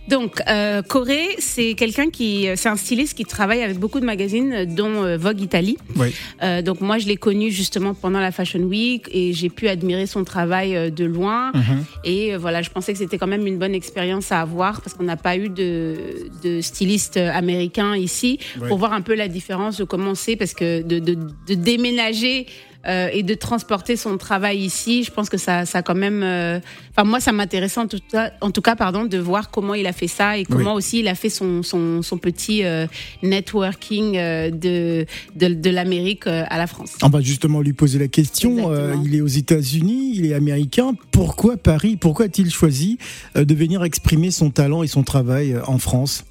Donc, 0.09 0.43
euh, 0.49 0.83
Corée, 0.83 1.29
c'est 1.39 1.75
quelqu'un 1.75 2.11
qui, 2.11 2.47
c'est 2.57 2.69
un 2.69 2.77
styliste 2.77 3.15
qui 3.15 3.25
travaille 3.25 3.63
avec 3.63 3.79
beaucoup 3.79 4.01
de 4.01 4.05
magazines, 4.05 4.53
euh, 4.53 4.65
dont 4.67 5.03
euh, 5.03 5.17
Vogue 5.17 5.41
Italie. 5.41 5.79
Oui. 5.97 6.15
Euh, 6.43 6.63
donc, 6.63 6.81
moi, 6.81 6.99
je 6.99 7.07
l'ai 7.07 7.17
connu 7.17 7.51
justement 7.51 7.95
pendant 7.95 8.21
la 8.21 8.31
Fashion 8.31 8.61
Week 8.61 9.09
et 9.11 9.33
j'ai 9.33 9.49
pu 9.49 9.69
admirer 9.69 10.07
son 10.07 10.25
travail 10.25 10.77
euh, 10.77 10.91
de 10.91 11.05
loin. 11.05 11.53
Mhm. 11.55 11.85
Et 12.05 12.35
euh, 12.35 12.39
voilà, 12.39 12.61
je 12.63 12.71
pensais 12.71 12.93
que 12.93 12.99
c'était 12.99 13.19
quand 13.19 13.27
même 13.27 13.47
une 13.47 13.59
bonne 13.59 13.75
expérience 13.75 14.31
à 14.31 14.41
avoir 14.41 14.83
parce 14.83 14.95
qu'on 14.95 15.05
n'a 15.05 15.17
pas 15.17 15.37
eu 15.37 15.49
de, 15.49 15.95
de 16.43 16.61
styliste 16.61 17.17
euh, 17.17 17.31
américain 17.33 17.97
ici 17.97 18.39
pour 18.69 18.79
voir 18.79 18.93
un 18.93 19.01
peu 19.01 19.15
la 19.15 19.29
différence 19.29 19.79
de 19.79 19.85
comment 19.85 20.15
c'est 20.15 20.37
parce 20.37 20.55
que 20.55 20.83
de, 20.83 20.99
de, 20.99 21.15
de 21.15 21.55
déménager 21.55 22.47
euh, 22.87 23.09
et 23.13 23.23
de 23.23 23.35
transporter 23.35 23.97
son 23.97 24.17
travail 24.19 24.59
ici, 24.59 25.05
je 25.05 25.11
pense 25.11 25.29
que 25.29 25.39
ça, 25.39 25.65
ça 25.67 25.83
quand 25.83 25.95
même. 25.95 26.23
euh, 26.23 26.61
Enfin, 26.97 27.03
moi, 27.09 27.19
ça 27.19 27.33
m'intéressait 27.33 27.81
en 27.81 27.89
tout 27.89 27.99
cas, 28.09 28.31
en 28.41 28.53
tout 28.53 28.63
cas, 28.63 28.77
pardon, 28.77 29.05
de 29.05 29.19
voir 29.19 29.51
comment 29.51 29.75
il 29.75 29.87
a 29.89 29.93
fait 29.93 30.07
ça 30.07 30.39
et 30.39 30.45
comment 30.45 30.75
aussi 30.75 31.01
il 31.01 31.09
a 31.09 31.17
fait 31.17 31.29
son 31.29 31.65
son, 31.65 32.03
son 32.03 32.19
petit 32.19 32.63
euh, 32.65 32.87
networking 33.23 34.17
euh, 34.17 34.51
de 34.51 35.05
de, 35.35 35.55
de 35.55 35.71
l'Amérique 35.71 36.27
euh, 36.27 36.45
à 36.49 36.57
la 36.59 36.67
France. 36.69 36.93
On 37.03 37.09
va 37.09 37.21
justement 37.21 37.61
lui 37.61 37.73
poser 37.73 37.99
la 37.99 38.09
question. 38.09 38.71
Euh, 38.73 38.95
il 39.05 39.15
est 39.17 39.21
aux 39.21 39.27
États-Unis, 39.27 40.13
il 40.15 40.27
est 40.27 40.35
américain. 40.35 40.93
Pourquoi 41.11 41.57
Paris 41.57 41.97
Pourquoi 41.97 42.27
a-t-il 42.27 42.51
choisi 42.53 42.99
de 43.35 43.55
venir 43.55 43.83
exprimer 43.83 44.31
son 44.31 44.51
talent 44.51 44.83
et 44.85 44.87
son 44.87 45.03
travail 45.03 45.57
en 45.67 45.79
France? 45.79 46.25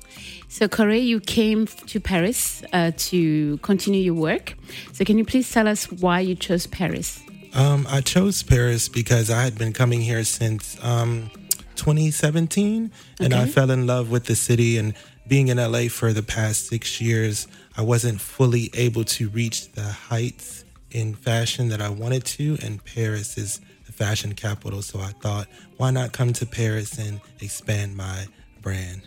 So, 0.53 0.67
Corey, 0.67 0.99
you 0.99 1.19
came 1.19 1.65
to 1.65 1.99
Paris 1.99 2.61
uh, 2.73 2.91
to 3.09 3.57
continue 3.63 4.01
your 4.01 4.13
work. 4.13 4.53
So, 4.91 5.03
can 5.03 5.17
you 5.17 5.25
please 5.25 5.51
tell 5.51 5.67
us 5.67 5.91
why 5.91 6.19
you 6.19 6.35
chose 6.35 6.67
Paris? 6.67 7.23
Um, 7.55 7.87
I 7.89 8.01
chose 8.01 8.43
Paris 8.43 8.87
because 8.87 9.31
I 9.31 9.41
had 9.41 9.57
been 9.57 9.73
coming 9.73 9.99
here 9.99 10.23
since 10.23 10.77
um, 10.83 11.31
2017, 11.75 12.91
and 13.19 13.33
I 13.33 13.47
fell 13.47 13.71
in 13.71 13.87
love 13.87 14.11
with 14.11 14.25
the 14.25 14.35
city. 14.35 14.77
And 14.77 14.93
being 15.27 15.47
in 15.47 15.57
LA 15.57 15.87
for 15.89 16.13
the 16.13 16.21
past 16.21 16.67
six 16.67 17.01
years, 17.01 17.47
I 17.75 17.81
wasn't 17.81 18.21
fully 18.21 18.69
able 18.75 19.05
to 19.05 19.29
reach 19.29 19.71
the 19.71 19.81
heights 19.81 20.65
in 20.91 21.15
fashion 21.15 21.69
that 21.69 21.81
I 21.81 21.89
wanted 21.89 22.25
to. 22.25 22.59
And 22.61 22.85
Paris 22.85 23.39
is 23.39 23.59
the 23.87 23.91
fashion 23.91 24.33
capital, 24.35 24.83
so 24.83 24.99
I 24.99 25.13
thought, 25.19 25.47
why 25.77 25.89
not 25.89 26.11
come 26.11 26.31
to 26.33 26.45
Paris 26.45 26.99
and 26.99 27.21
expand 27.41 27.97
my 27.97 28.27
brand? 28.61 29.01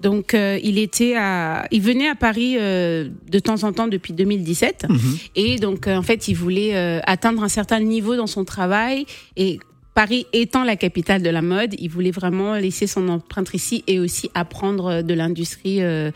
Donc, 0.00 0.34
euh, 0.34 0.58
il 0.62 0.78
était 0.78 1.16
à, 1.16 1.66
il 1.70 1.82
venait 1.82 2.08
à 2.08 2.14
Paris 2.14 2.56
euh, 2.58 3.08
de 3.30 3.38
temps 3.38 3.64
en 3.64 3.72
temps 3.72 3.88
depuis 3.88 4.12
2017, 4.12 4.86
et 5.34 5.56
donc 5.56 5.86
euh, 5.86 5.96
en 5.96 6.02
fait, 6.02 6.28
il 6.28 6.34
voulait 6.34 6.76
euh, 6.76 7.00
atteindre 7.04 7.42
un 7.42 7.48
certain 7.48 7.80
niveau 7.80 8.16
dans 8.16 8.28
son 8.28 8.44
travail. 8.44 9.06
Et 9.36 9.58
Paris 9.94 10.26
étant 10.32 10.62
la 10.62 10.76
capitale 10.76 11.22
de 11.22 11.30
la 11.30 11.42
mode, 11.42 11.74
il 11.76 11.88
voulait 11.90 12.12
vraiment 12.12 12.54
laisser 12.54 12.86
son 12.86 13.08
empreinte 13.08 13.52
ici 13.54 13.82
et 13.88 13.98
aussi 13.98 14.30
apprendre 14.34 15.02
de 15.02 15.14
l'industrie 15.14 15.82
euh, 15.82 16.12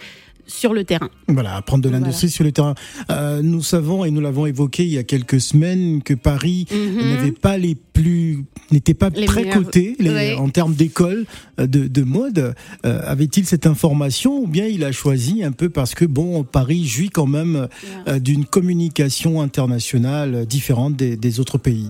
sur 0.46 0.74
le 0.74 0.84
terrain. 0.84 1.08
Voilà, 1.28 1.56
apprendre 1.56 1.82
de 1.84 1.88
l'industrie 1.88 2.28
sur 2.30 2.44
le 2.44 2.52
terrain. 2.52 2.74
Euh, 3.10 3.42
nous 3.42 3.62
savons 3.62 4.04
et 4.04 4.10
nous 4.10 4.20
l'avons 4.20 4.46
évoqué 4.46 4.82
il 4.84 4.90
y 4.90 4.98
a 4.98 5.02
quelques 5.04 5.40
semaines 5.40 6.02
que 6.02 6.14
Paris 6.14 6.66
n'avait 6.70 7.32
pas 7.32 7.56
les 7.58 7.74
plus, 7.74 8.44
n'était 8.70 8.94
pas 8.94 9.10
Mhm. 9.10 9.16
Les 9.16 9.26
très 9.26 9.42
meilleurs- 9.44 9.62
coté 9.64 9.96
les- 9.98 10.10
Ouais. 10.10 10.34
en 10.36 10.48
termes 10.48 10.74
d'école 10.74 11.26
euh, 11.60 11.66
de, 11.66 11.86
de 11.86 12.02
mode. 12.02 12.54
Euh, 12.86 13.00
Avait-il 13.04 13.44
cette 13.46 13.66
information 13.66 14.38
ou 14.40 14.46
bien 14.46 14.66
il 14.66 14.84
a 14.84 14.92
choisi 14.92 15.42
un 15.44 15.52
peu 15.52 15.68
parce 15.68 15.94
que 15.94 16.04
bon, 16.04 16.42
Paris 16.44 16.84
jouit 16.86 17.10
quand 17.10 17.26
même 17.26 17.68
euh, 18.08 18.18
d'une 18.18 18.44
communication 18.44 19.40
internationale 19.40 20.46
différente 20.46 20.96
des, 20.96 21.16
des 21.16 21.40
autres 21.40 21.58
pays? 21.58 21.88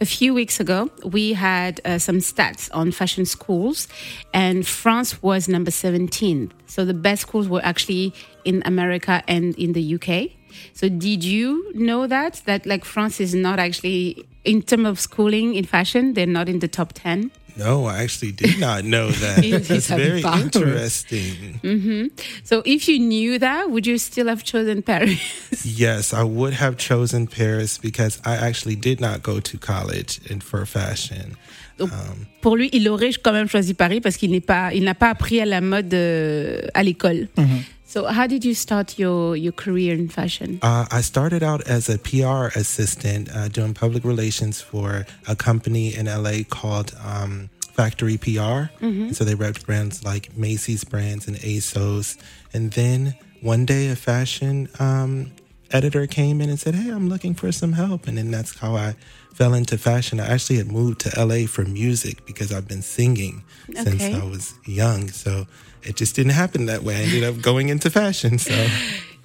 A 0.00 0.06
few 0.06 0.32
weeks 0.32 0.60
ago, 0.60 0.90
we 1.04 1.32
had 1.32 1.80
uh, 1.84 1.98
some 1.98 2.18
stats 2.18 2.70
on 2.72 2.92
fashion 2.92 3.24
schools, 3.24 3.88
and 4.32 4.64
France 4.64 5.20
was 5.22 5.48
number 5.48 5.72
17. 5.72 6.52
So 6.66 6.84
the 6.84 6.94
best 6.94 7.22
schools 7.22 7.48
were 7.48 7.60
actually 7.64 8.14
in 8.44 8.62
America 8.64 9.24
and 9.26 9.56
in 9.56 9.72
the 9.72 9.94
UK. 9.96 10.30
So 10.72 10.88
did 10.88 11.24
you 11.24 11.72
know 11.74 12.06
that 12.06 12.42
that 12.46 12.64
like 12.64 12.84
France 12.84 13.20
is 13.20 13.34
not 13.34 13.58
actually 13.58 14.24
in 14.44 14.62
terms 14.62 14.86
of 14.86 15.00
schooling 15.00 15.54
in 15.54 15.64
fashion, 15.64 16.14
they're 16.14 16.26
not 16.26 16.48
in 16.48 16.60
the 16.60 16.68
top 16.68 16.92
10? 16.92 17.32
No, 17.58 17.86
I 17.86 18.02
actually 18.02 18.32
did 18.32 18.58
not 18.58 18.84
know 18.84 19.10
that. 19.20 19.44
Il- 19.44 19.54
il 19.54 19.60
That's 19.60 19.88
very 19.88 20.22
pas. 20.22 20.40
interesting. 20.40 21.60
Mm-hmm. 21.62 22.06
So 22.44 22.62
if 22.64 22.88
you 22.88 22.98
knew 23.00 23.38
that, 23.40 23.70
would 23.70 23.86
you 23.86 23.98
still 23.98 24.28
have 24.28 24.42
chosen 24.44 24.82
Paris? 24.82 25.18
Yes, 25.64 26.12
I 26.14 26.22
would 26.22 26.54
have 26.54 26.76
chosen 26.76 27.26
Paris 27.26 27.78
because 27.78 28.20
I 28.24 28.36
actually 28.36 28.76
did 28.76 29.00
not 29.00 29.22
go 29.22 29.40
to 29.40 29.58
college 29.58 30.20
in 30.30 30.40
for 30.40 30.64
fashion. 30.66 31.36
Donc, 31.78 31.90
um, 31.92 32.26
pour 32.40 32.56
lui, 32.56 32.70
il 32.72 32.88
aurait 32.88 33.12
quand 33.22 33.32
même 33.32 33.48
choisi 33.48 33.74
Paris 33.74 34.00
parce 34.00 34.16
qu'il 34.16 34.30
n'est 34.30 34.40
pas, 34.44 34.72
il 34.74 34.82
n'a 34.84 34.94
pas 34.94 35.10
appris 35.10 35.40
à 35.40 35.44
la 35.46 35.60
mode 35.60 35.92
euh, 35.94 36.60
à 36.74 36.82
l'école. 36.82 37.28
Mm-hmm. 37.36 37.62
So 37.88 38.04
how 38.04 38.26
did 38.26 38.44
you 38.44 38.52
start 38.52 38.98
your 38.98 39.34
your 39.34 39.52
career 39.52 39.94
in 39.94 40.08
fashion? 40.08 40.58
Uh, 40.60 40.84
I 40.90 41.00
started 41.00 41.42
out 41.42 41.66
as 41.66 41.88
a 41.88 41.96
PR 41.96 42.52
assistant 42.54 43.34
uh, 43.34 43.48
doing 43.48 43.72
public 43.72 44.04
relations 44.04 44.60
for 44.60 45.06
a 45.26 45.34
company 45.34 45.94
in 45.94 46.04
LA 46.04 46.44
called 46.46 46.94
um, 47.02 47.48
Factory 47.72 48.18
PR. 48.18 48.68
And 49.08 49.16
so 49.16 49.24
they 49.24 49.34
repped 49.34 49.64
brands 49.64 50.04
like 50.04 50.36
Macy's 50.36 50.84
brands 50.84 51.26
and 51.26 51.38
ASOS. 51.38 52.18
And 52.52 52.72
then 52.72 53.14
one 53.40 53.64
day 53.64 53.88
a 53.88 53.96
fashion 53.96 54.68
um, 54.78 55.32
editor 55.70 56.06
came 56.06 56.40
in 56.40 56.48
and 56.50 56.58
said, 56.58 56.74
Hey, 56.74 56.90
I'm 56.90 57.08
looking 57.08 57.34
for 57.34 57.52
some 57.52 57.72
help. 57.72 58.06
And 58.08 58.16
then 58.16 58.30
that's 58.30 58.58
how 58.58 58.74
I 58.76 58.94
fell 59.34 59.54
into 59.54 59.78
fashion. 59.78 60.18
I 60.20 60.26
actually 60.26 60.56
had 60.58 60.70
moved 60.70 61.00
to 61.00 61.10
LA 61.24 61.46
for 61.46 61.64
music 61.64 62.24
because 62.26 62.52
I've 62.52 62.66
been 62.68 62.82
singing 62.82 63.42
since 63.74 64.02
I 64.02 64.24
was 64.24 64.54
young. 64.66 65.10
So 65.10 65.46
it 65.82 65.96
just 65.96 66.16
didn't 66.16 66.32
happen 66.32 66.66
that 66.66 66.82
way. 66.82 66.96
I 66.96 67.02
ended 67.02 67.24
up 67.24 67.40
going 67.42 67.68
into 67.68 67.90
fashion. 67.90 68.38
So. 68.38 68.52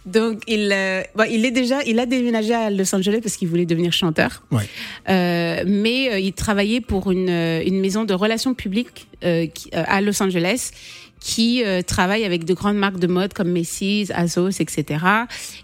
Donc 0.06 0.42
il, 0.48 0.70
euh, 0.74 1.02
bon, 1.16 1.24
il 1.32 1.46
est 1.46 1.52
déjà, 1.52 1.82
il 1.86 1.98
a 1.98 2.06
déménagé 2.06 2.54
à 2.54 2.70
Los 2.70 2.94
Angeles 2.94 3.22
parce 3.24 3.38
qu'il 3.38 3.48
voulait 3.48 3.66
devenir 3.66 3.94
chanteur. 3.94 4.44
Ouais. 4.52 4.68
Euh, 5.10 5.64
mais 5.66 6.12
euh, 6.12 6.20
il 6.20 6.34
travaillait 6.34 6.82
pour 6.82 7.10
une, 7.10 7.30
euh, 7.30 7.64
une 7.66 7.80
maison 7.80 8.04
de 8.04 8.14
relations 8.14 8.54
publiques 8.54 9.08
euh, 9.24 9.48
qui- 9.48 9.70
euh, 9.74 9.82
à 9.88 10.02
Los 10.02 10.22
Angeles 10.22 10.72
qui 11.24 11.64
euh, 11.64 11.82
travaille 11.82 12.26
avec 12.26 12.44
de 12.44 12.54
grandes 12.54 12.76
marques 12.76 13.00
de 13.00 13.08
mode 13.08 13.34
comme 13.34 13.50
Macy's, 13.50 14.12
Azos, 14.12 14.60
etc. 14.60 15.06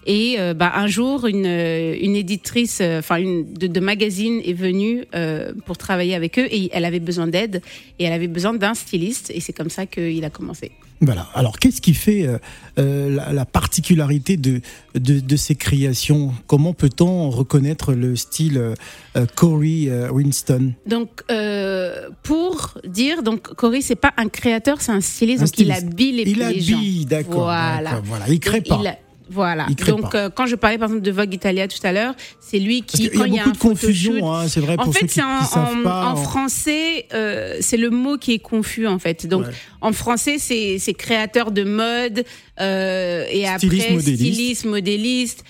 Et 0.05 0.37
euh, 0.39 0.53
bah, 0.53 0.71
un 0.73 0.87
jour, 0.87 1.27
une, 1.27 1.45
euh, 1.45 1.97
une 2.01 2.15
éditrice, 2.15 2.79
euh, 2.81 2.99
enfin 2.99 3.17
une 3.17 3.53
de, 3.53 3.67
de 3.67 3.79
magazine 3.81 4.41
est 4.45 4.53
venue 4.53 5.03
euh, 5.13 5.51
pour 5.65 5.77
travailler 5.77 6.15
avec 6.15 6.39
eux 6.39 6.47
et 6.49 6.69
elle 6.71 6.85
avait 6.85 7.01
besoin 7.01 7.27
d'aide 7.27 7.61
et 7.99 8.05
elle 8.05 8.13
avait 8.13 8.29
besoin 8.29 8.53
d'un 8.53 8.73
styliste 8.73 9.31
et 9.35 9.41
c'est 9.41 9.51
comme 9.51 9.69
ça 9.69 9.85
qu'il 9.85 10.23
a 10.23 10.29
commencé. 10.29 10.71
Voilà. 11.01 11.27
Alors, 11.33 11.59
qu'est-ce 11.59 11.79
qui 11.79 11.93
fait 11.93 12.27
euh, 12.27 12.37
euh, 12.77 13.15
la, 13.15 13.31
la 13.31 13.45
particularité 13.45 14.35
de, 14.35 14.59
de, 14.95 15.19
de 15.21 15.35
ces 15.37 15.55
créations? 15.55 16.33
Comment 16.45 16.73
peut-on 16.73 17.29
reconnaître 17.29 17.93
le 17.93 18.17
style 18.17 18.57
euh, 18.57 19.25
Corey 19.35 19.85
euh, 19.87 20.09
Winston? 20.11 20.73
Donc, 20.85 21.21
euh, 21.31 22.09
pour 22.23 22.77
dire, 22.85 23.23
donc 23.23 23.43
Cory, 23.55 23.81
c'est 23.81 23.95
pas 23.95 24.11
un 24.17 24.27
créateur, 24.27 24.81
c'est 24.81 24.91
un 24.91 24.99
styliste, 25.01 25.41
Un 25.41 25.45
donc 25.45 25.57
il 25.59 25.71
habille 25.71 26.11
les, 26.11 26.23
Il 26.23 26.37
les 26.39 26.59
gens. 26.59 26.77
habille, 26.77 27.05
d'accord. 27.05 27.43
Voilà. 27.43 28.01
Voilà. 28.03 28.25
Il 28.27 28.39
crée 28.41 28.59
Donc, 28.59 28.67
pas. 28.67 28.79
il 28.81 28.97
voilà. 29.29 29.67
Donc, 29.87 30.15
euh, 30.15 30.29
quand 30.33 30.45
je 30.47 30.55
parlais 30.55 30.77
par 30.77 30.87
exemple 30.89 31.03
de 31.03 31.11
Vogue 31.11 31.33
Italia 31.33 31.67
tout 31.67 31.77
à 31.83 31.91
l'heure, 31.91 32.15
c'est 32.39 32.59
lui 32.59 32.81
Parce 32.81 32.93
qui, 32.99 33.03
y 33.05 33.21
a 33.21 33.27
il 33.27 33.33
y 33.33 33.39
a 33.39 33.43
beaucoup 33.43 33.55
de 33.55 33.61
confusion, 33.61 34.33
hein, 34.33 34.47
c'est 34.47 34.59
vrai, 34.59 34.75
pour 34.75 34.87
en 34.87 34.91
ceux 34.91 34.99
fait, 34.99 35.07
qui 35.07 35.13
c'est 35.15 35.21
ne 35.21 35.25
un- 35.27 35.43
savent 35.43 35.77
en, 35.79 35.83
pas. 35.83 36.05
en 36.07 36.15
français, 36.15 37.05
euh, 37.13 37.57
c'est 37.61 37.77
le 37.77 37.89
mot 37.91 38.17
qui 38.17 38.33
est 38.33 38.39
confus 38.39 38.87
en 38.87 38.97
fait. 38.99 39.27
Donc, 39.27 39.45
Ouais. 39.45 39.53
en 39.81 39.93
français, 39.93 40.37
c'est 40.39 40.93
créateur 40.93 41.51
de 41.51 41.63
mode 41.63 42.23
euh, 42.59 43.25
et 43.31 43.45
Styliste, 43.57 43.85
après 43.85 43.95
modéliste. 43.95 44.33
styliste, 44.33 44.65
modéliste, 44.65 45.43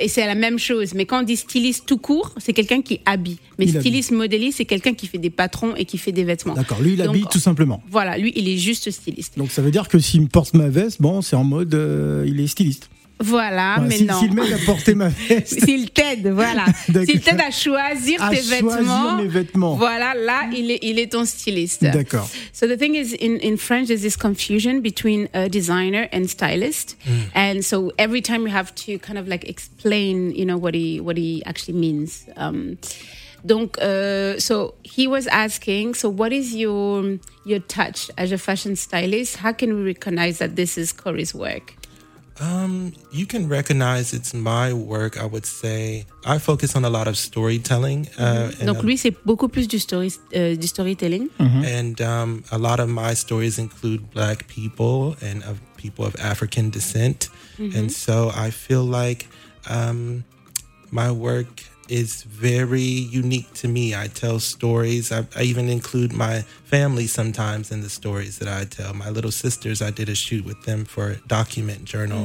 et 0.00 0.08
c'est 0.08 0.24
la 0.26 0.34
même 0.36 0.58
chose. 0.58 0.94
Mais 0.94 1.04
quand 1.04 1.20
on 1.20 1.22
dit 1.24 1.36
styliste 1.36 1.84
tout 1.86 1.98
court, 1.98 2.32
c'est 2.38 2.52
quelqu'un 2.52 2.80
qui 2.80 3.00
habille. 3.04 3.38
Mais 3.58 3.64
Il 3.66 3.70
habille. 3.70 3.80
styliste, 3.80 4.12
modéliste, 4.12 4.58
c'est 4.58 4.64
quelqu'un 4.64 4.94
qui 4.94 5.06
fait 5.08 5.18
des 5.18 5.30
patrons 5.30 5.74
et 5.76 5.84
qui 5.84 5.98
fait 5.98 6.12
des 6.12 6.24
vêtements. 6.24 6.54
D'accord. 6.54 6.80
Lui, 6.80 6.92
il 6.92 6.96
Donc, 6.98 7.08
habille 7.08 7.26
tout 7.30 7.38
simplement. 7.40 7.82
Voilà, 7.90 8.16
lui, 8.16 8.32
il 8.36 8.48
est 8.48 8.56
juste 8.56 8.90
styliste. 8.90 9.36
Donc, 9.36 9.50
ça 9.50 9.60
veut 9.62 9.70
dire 9.72 9.88
que 9.88 9.98
s'il 9.98 10.22
me 10.22 10.28
porte 10.28 10.54
ma 10.54 10.68
veste, 10.68 11.02
bon, 11.02 11.20
c'est 11.22 11.36
en 11.36 11.44
mode, 11.44 11.74
il 12.26 12.40
est 12.40 12.46
styliste. 12.46 12.88
Voilà, 13.24 13.78
mais 13.80 13.96
si- 13.96 14.04
non. 14.04 14.18
S'il 14.20 14.32
m'aide 14.34 14.52
à 14.52 14.58
porter 14.66 14.94
ma 14.94 15.08
veste, 15.08 15.60
S'il 15.64 15.90
t'aide, 15.90 16.26
voilà. 16.28 16.66
S'il 17.06 17.20
t'aide 17.20 17.40
à 17.40 17.50
choisir 17.50 18.22
à 18.22 18.30
tes 18.30 18.36
choisir 18.36 18.66
vêtements, 18.68 19.16
mes 19.16 19.28
vêtements. 19.28 19.76
voilà, 19.76 20.14
là, 20.14 20.48
il 20.56 20.70
est, 20.70 20.78
il 20.82 20.98
est 20.98 21.10
ton 21.12 21.24
styliste. 21.24 21.82
D'accord. 21.84 22.28
So 22.52 22.66
the 22.66 22.76
thing 22.78 22.94
is, 22.94 23.14
in, 23.20 23.38
in 23.42 23.56
French, 23.56 23.88
there's 23.88 24.02
this 24.02 24.16
confusion 24.16 24.80
between 24.80 25.28
a 25.32 25.48
designer 25.48 26.08
and 26.12 26.26
stylist, 26.28 26.96
and 27.34 27.62
so 27.62 27.92
every 27.98 28.20
time 28.22 28.42
you 28.46 28.52
have 28.52 28.74
to 28.86 28.98
kind 28.98 29.18
of 29.18 29.26
like 29.28 29.48
explain, 29.48 30.32
you 30.34 30.44
know, 30.44 30.56
what 30.58 30.74
he 30.74 31.00
what 31.00 31.16
he 31.16 31.42
actually 31.46 31.78
means. 31.78 32.24
Um, 32.36 32.76
donc, 33.46 33.76
uh, 33.82 34.38
so 34.38 34.74
he 34.84 35.06
was 35.06 35.26
asking, 35.26 35.94
so 35.94 36.08
what 36.08 36.32
is 36.32 36.54
your 36.54 37.18
your 37.44 37.60
touch 37.60 38.10
as 38.16 38.32
a 38.32 38.38
fashion 38.38 38.74
stylist? 38.76 39.36
How 39.36 39.52
can 39.52 39.74
we 39.76 39.82
recognize 39.84 40.38
that 40.38 40.56
this 40.56 40.78
is 40.78 40.92
Corey's 40.92 41.34
work? 41.34 41.74
Um, 42.40 42.92
you 43.12 43.26
can 43.26 43.48
recognize 43.48 44.12
it's 44.12 44.34
my 44.34 44.72
work. 44.72 45.16
I 45.16 45.24
would 45.26 45.46
say 45.46 46.04
I 46.26 46.38
focus 46.38 46.74
on 46.74 46.84
a 46.84 46.90
lot 46.90 47.06
of 47.06 47.16
storytelling, 47.16 48.08
uh, 48.18 48.50
and, 48.58 48.66
Donc 48.66 48.78
a, 48.78 48.82
lui, 48.82 48.96
c'est 48.96 49.14
beaucoup 49.24 49.48
plus 49.48 49.68
du 49.68 49.78
story 49.78 50.12
euh, 50.34 50.56
du 50.56 50.66
storytelling. 50.66 51.28
and 51.38 52.00
um, 52.00 52.42
a 52.50 52.58
lot 52.58 52.80
of 52.80 52.88
my 52.88 53.14
stories 53.14 53.58
include 53.58 54.10
Black 54.12 54.48
people 54.48 55.16
and 55.22 55.44
of 55.44 55.60
people 55.76 56.04
of 56.04 56.16
African 56.16 56.70
descent, 56.70 57.28
and 57.58 57.90
so 57.92 58.32
I 58.34 58.50
feel 58.50 58.82
like 58.82 59.28
um, 59.70 60.24
my 60.90 61.12
work 61.12 61.62
is 61.88 62.22
very 62.22 62.80
unique 62.80 63.52
to 63.54 63.68
me. 63.68 63.94
I 63.94 64.08
tell 64.08 64.40
stories. 64.40 65.12
I, 65.12 65.26
I 65.36 65.42
even 65.42 65.68
include 65.68 66.12
my 66.12 66.42
family 66.64 67.06
sometimes 67.06 67.70
in 67.70 67.82
the 67.82 67.90
stories 67.90 68.38
that 68.38 68.48
I 68.48 68.64
tell. 68.64 68.94
My 68.94 69.10
little 69.10 69.30
sisters, 69.30 69.82
I 69.82 69.90
did 69.90 70.08
a 70.08 70.14
shoot 70.14 70.44
with 70.44 70.62
them 70.64 70.84
for 70.84 71.10
a 71.10 71.16
document 71.26 71.84
journal, 71.84 72.24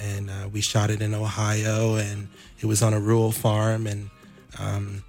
and 0.00 0.30
uh, 0.30 0.48
we 0.52 0.60
shot 0.60 0.90
it 0.90 1.00
in 1.02 1.14
Ohio, 1.14 1.96
and 1.96 2.28
it 2.60 2.66
was 2.66 2.82
on 2.82 2.94
a 2.94 3.00
rural 3.00 3.32
farm. 3.32 3.86
And 3.86 4.10
um, 4.58 5.04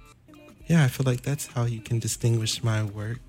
yeah, 0.66 0.84
I 0.84 0.88
feel 0.88 1.04
like 1.04 1.22
that's 1.22 1.46
how 1.46 1.64
you 1.64 1.80
can 1.80 1.98
distinguish 1.98 2.62
my 2.62 2.82
work. 2.84 3.20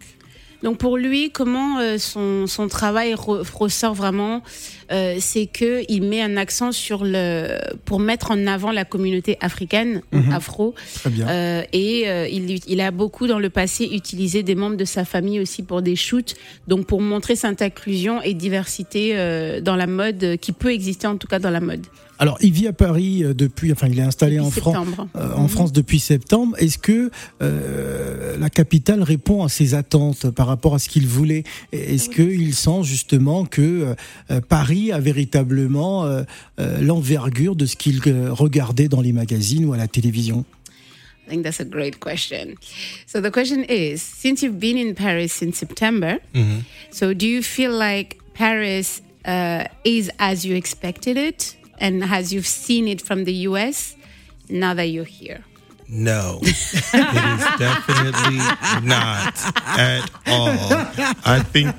Donc 0.62 0.78
pour 0.78 0.98
lui, 0.98 1.32
comment 1.32 1.80
euh, 1.80 1.98
son, 1.98 2.45
son 2.48 2.67
travail 2.67 3.13
re- 3.13 3.48
ressort 3.54 3.93
vraiment, 3.93 4.43
euh, 4.91 5.15
c'est 5.19 5.45
que 5.45 5.84
il 5.88 6.02
met 6.04 6.22
un 6.22 6.36
accent 6.36 6.74
sur 6.74 7.06
le 7.06 7.58
pour 7.86 8.00
mettre 8.02 8.32
en 8.32 8.45
avant 8.45 8.72
la 8.74 8.84
communauté 8.84 9.38
africaine, 9.39 10.02
afro, 10.34 10.76
Très 10.95 11.10
bien. 11.12 11.28
euh, 11.30 11.63
et 11.72 12.10
euh, 12.10 12.28
il, 12.28 12.60
il 12.67 12.82
a 12.82 12.91
beaucoup 12.91 13.26
dans 13.28 13.39
le 13.39 13.50
passé 13.50 13.86
utilisé 13.89 14.43
des 14.43 14.56
membres 14.56 14.76
de 14.78 14.86
sa 14.86 15.06
famille 15.06 15.39
aussi 15.39 15.63
pour 15.63 15.82
des 15.82 15.95
shoots, 15.95 16.36
donc 16.67 16.86
pour 16.88 17.02
montrer 17.02 17.38
cette 17.38 17.62
inclusion 17.62 18.22
et 18.22 18.34
diversité 18.34 19.12
euh, 19.15 19.62
dans 19.62 19.78
la 19.78 19.88
mode 19.88 20.36
qui 20.41 20.52
peut 20.52 20.74
exister 20.74 21.08
en 21.08 21.15
tout 21.17 21.28
cas 21.28 21.39
dans 21.39 21.52
la 21.52 21.62
mode. 21.62 21.86
Alors, 22.21 22.38
il 22.41 22.51
vit 22.51 22.67
à 22.67 22.73
Paris 22.73 23.23
euh, 23.23 23.34
depuis, 23.34 23.71
enfin, 23.71 23.88
il 23.88 23.97
est 23.97 24.01
installé 24.03 24.38
Depuis 24.38 24.62
en 24.62 24.86
euh, 25.15 25.34
en 25.36 25.47
France 25.47 25.71
depuis 25.71 25.99
septembre. 25.99 26.53
Est-ce 26.60 26.77
que 26.77 27.12
euh, 27.41 28.38
la 28.38 28.49
capitale 28.49 29.03
répond 29.03 29.43
à 29.43 29.47
ses 29.47 29.73
attentes 29.73 30.29
par 30.29 30.47
rapport 30.47 30.75
à 30.75 30.79
ce 30.79 30.89
qu'il 30.89 31.08
voulait? 31.08 31.43
Est-ce 31.71 32.10
qu'il 32.10 32.53
sent 32.53 32.84
justement 32.84 33.45
que 33.45 33.95
euh, 34.29 34.41
Paris 34.41 34.91
a 34.91 34.99
véritablement 34.99 36.03
euh, 36.03 36.23
euh, 36.60 36.82
l'envergure 36.82 37.55
de 37.55 37.65
ce 37.65 37.77
qu'il 37.77 38.01
euh, 38.05 38.34
regardait 38.34 38.89
dans 38.89 39.01
les 39.01 39.13
magazines 39.13 39.63
ou 39.63 39.71
à 39.71 39.77
la 39.77 39.88
télévision? 39.88 40.43
I 41.25 41.29
think 41.29 41.43
that's 41.43 41.62
a 41.62 41.63
great 41.63 41.99
question. 41.99 42.55
So 43.05 43.21
the 43.21 43.32
question 43.32 43.63
is, 43.69 43.99
since 44.01 44.41
you've 44.41 44.60
been 44.60 44.77
in 44.77 44.93
Paris 44.93 45.29
since 45.29 45.58
September, 45.58 46.17
so 46.91 47.13
do 47.13 47.27
you 47.27 47.43
feel 47.43 47.71
like 47.71 48.17
Paris 48.34 49.03
uh, 49.25 49.65
is 49.86 50.10
as 50.17 50.43
you 50.43 50.55
expected 50.55 51.17
it, 51.17 51.55
and 51.80 52.04
as 52.04 52.34
you've 52.34 52.48
seen 52.48 52.88
it 52.88 53.02
from 53.02 53.24
the 53.24 53.34
US, 53.34 53.96
now 54.50 54.74
that 54.74 54.86
you're 54.86 55.06
here? 55.06 55.44
No, 55.92 56.39
it 56.44 56.46
is 56.46 56.94
definitely 56.94 58.38
not 58.88 59.34
at 59.65 60.08
all. 60.28 61.15
I 61.26 61.42
think 61.44 61.76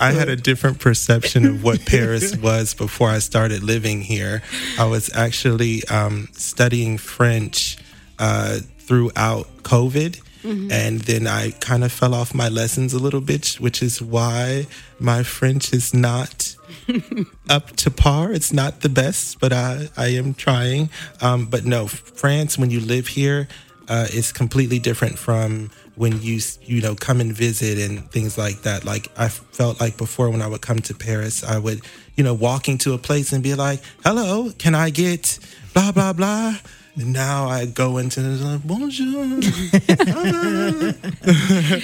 I 0.00 0.12
had 0.12 0.28
a 0.28 0.36
different 0.36 0.78
perception 0.78 1.44
of 1.44 1.64
what 1.64 1.84
Paris 1.84 2.36
was 2.42 2.74
before 2.74 3.08
I 3.08 3.18
started 3.18 3.64
living 3.64 4.02
here. 4.02 4.42
I 4.78 4.84
was 4.84 5.10
actually 5.16 5.82
um, 5.88 6.28
studying 6.32 6.96
French 6.96 7.76
uh, 8.20 8.60
throughout 8.78 9.48
COVID. 9.64 10.20
And 10.42 11.00
then 11.00 11.26
I 11.26 11.50
kind 11.50 11.84
of 11.84 11.92
fell 11.92 12.14
off 12.14 12.32
my 12.34 12.48
lessons 12.48 12.94
a 12.94 12.98
little 12.98 13.20
bit, 13.20 13.56
which 13.60 13.82
is 13.82 14.00
why 14.00 14.66
my 14.98 15.22
French 15.22 15.74
is 15.74 15.92
not 15.92 16.49
up 17.50 17.74
to 17.76 17.90
par. 17.90 18.32
It's 18.32 18.52
not 18.52 18.80
the 18.80 18.88
best, 18.88 19.40
but 19.40 19.52
I, 19.52 19.88
I 19.96 20.08
am 20.08 20.34
trying. 20.34 20.90
Um, 21.20 21.46
but 21.46 21.64
no, 21.64 21.86
France, 21.86 22.58
when 22.58 22.70
you 22.70 22.80
live 22.80 23.08
here, 23.08 23.48
uh, 23.88 24.06
is 24.12 24.30
completely 24.30 24.78
different 24.78 25.18
from 25.18 25.68
when 25.96 26.22
you 26.22 26.40
you 26.62 26.80
know 26.80 26.94
come 26.94 27.20
and 27.20 27.32
visit 27.32 27.76
and 27.78 28.08
things 28.12 28.38
like 28.38 28.62
that. 28.62 28.84
Like 28.84 29.08
I 29.18 29.28
felt 29.28 29.80
like 29.80 29.98
before 29.98 30.30
when 30.30 30.40
I 30.40 30.46
would 30.46 30.62
come 30.62 30.78
to 30.82 30.94
Paris, 30.94 31.42
I 31.42 31.58
would 31.58 31.82
you 32.16 32.22
know 32.22 32.32
walking 32.32 32.78
to 32.78 32.94
a 32.94 32.98
place 32.98 33.32
and 33.32 33.42
be 33.42 33.54
like, 33.54 33.82
"Hello, 34.04 34.52
can 34.56 34.76
I 34.76 34.90
get 34.90 35.40
blah 35.74 35.90
blah 35.90 36.12
blah." 36.12 36.54
And 36.98 37.12
now 37.12 37.48
I 37.48 37.66
go 37.66 37.98
into 37.98 38.20
the 38.20 38.58
bonjour. 38.64 39.24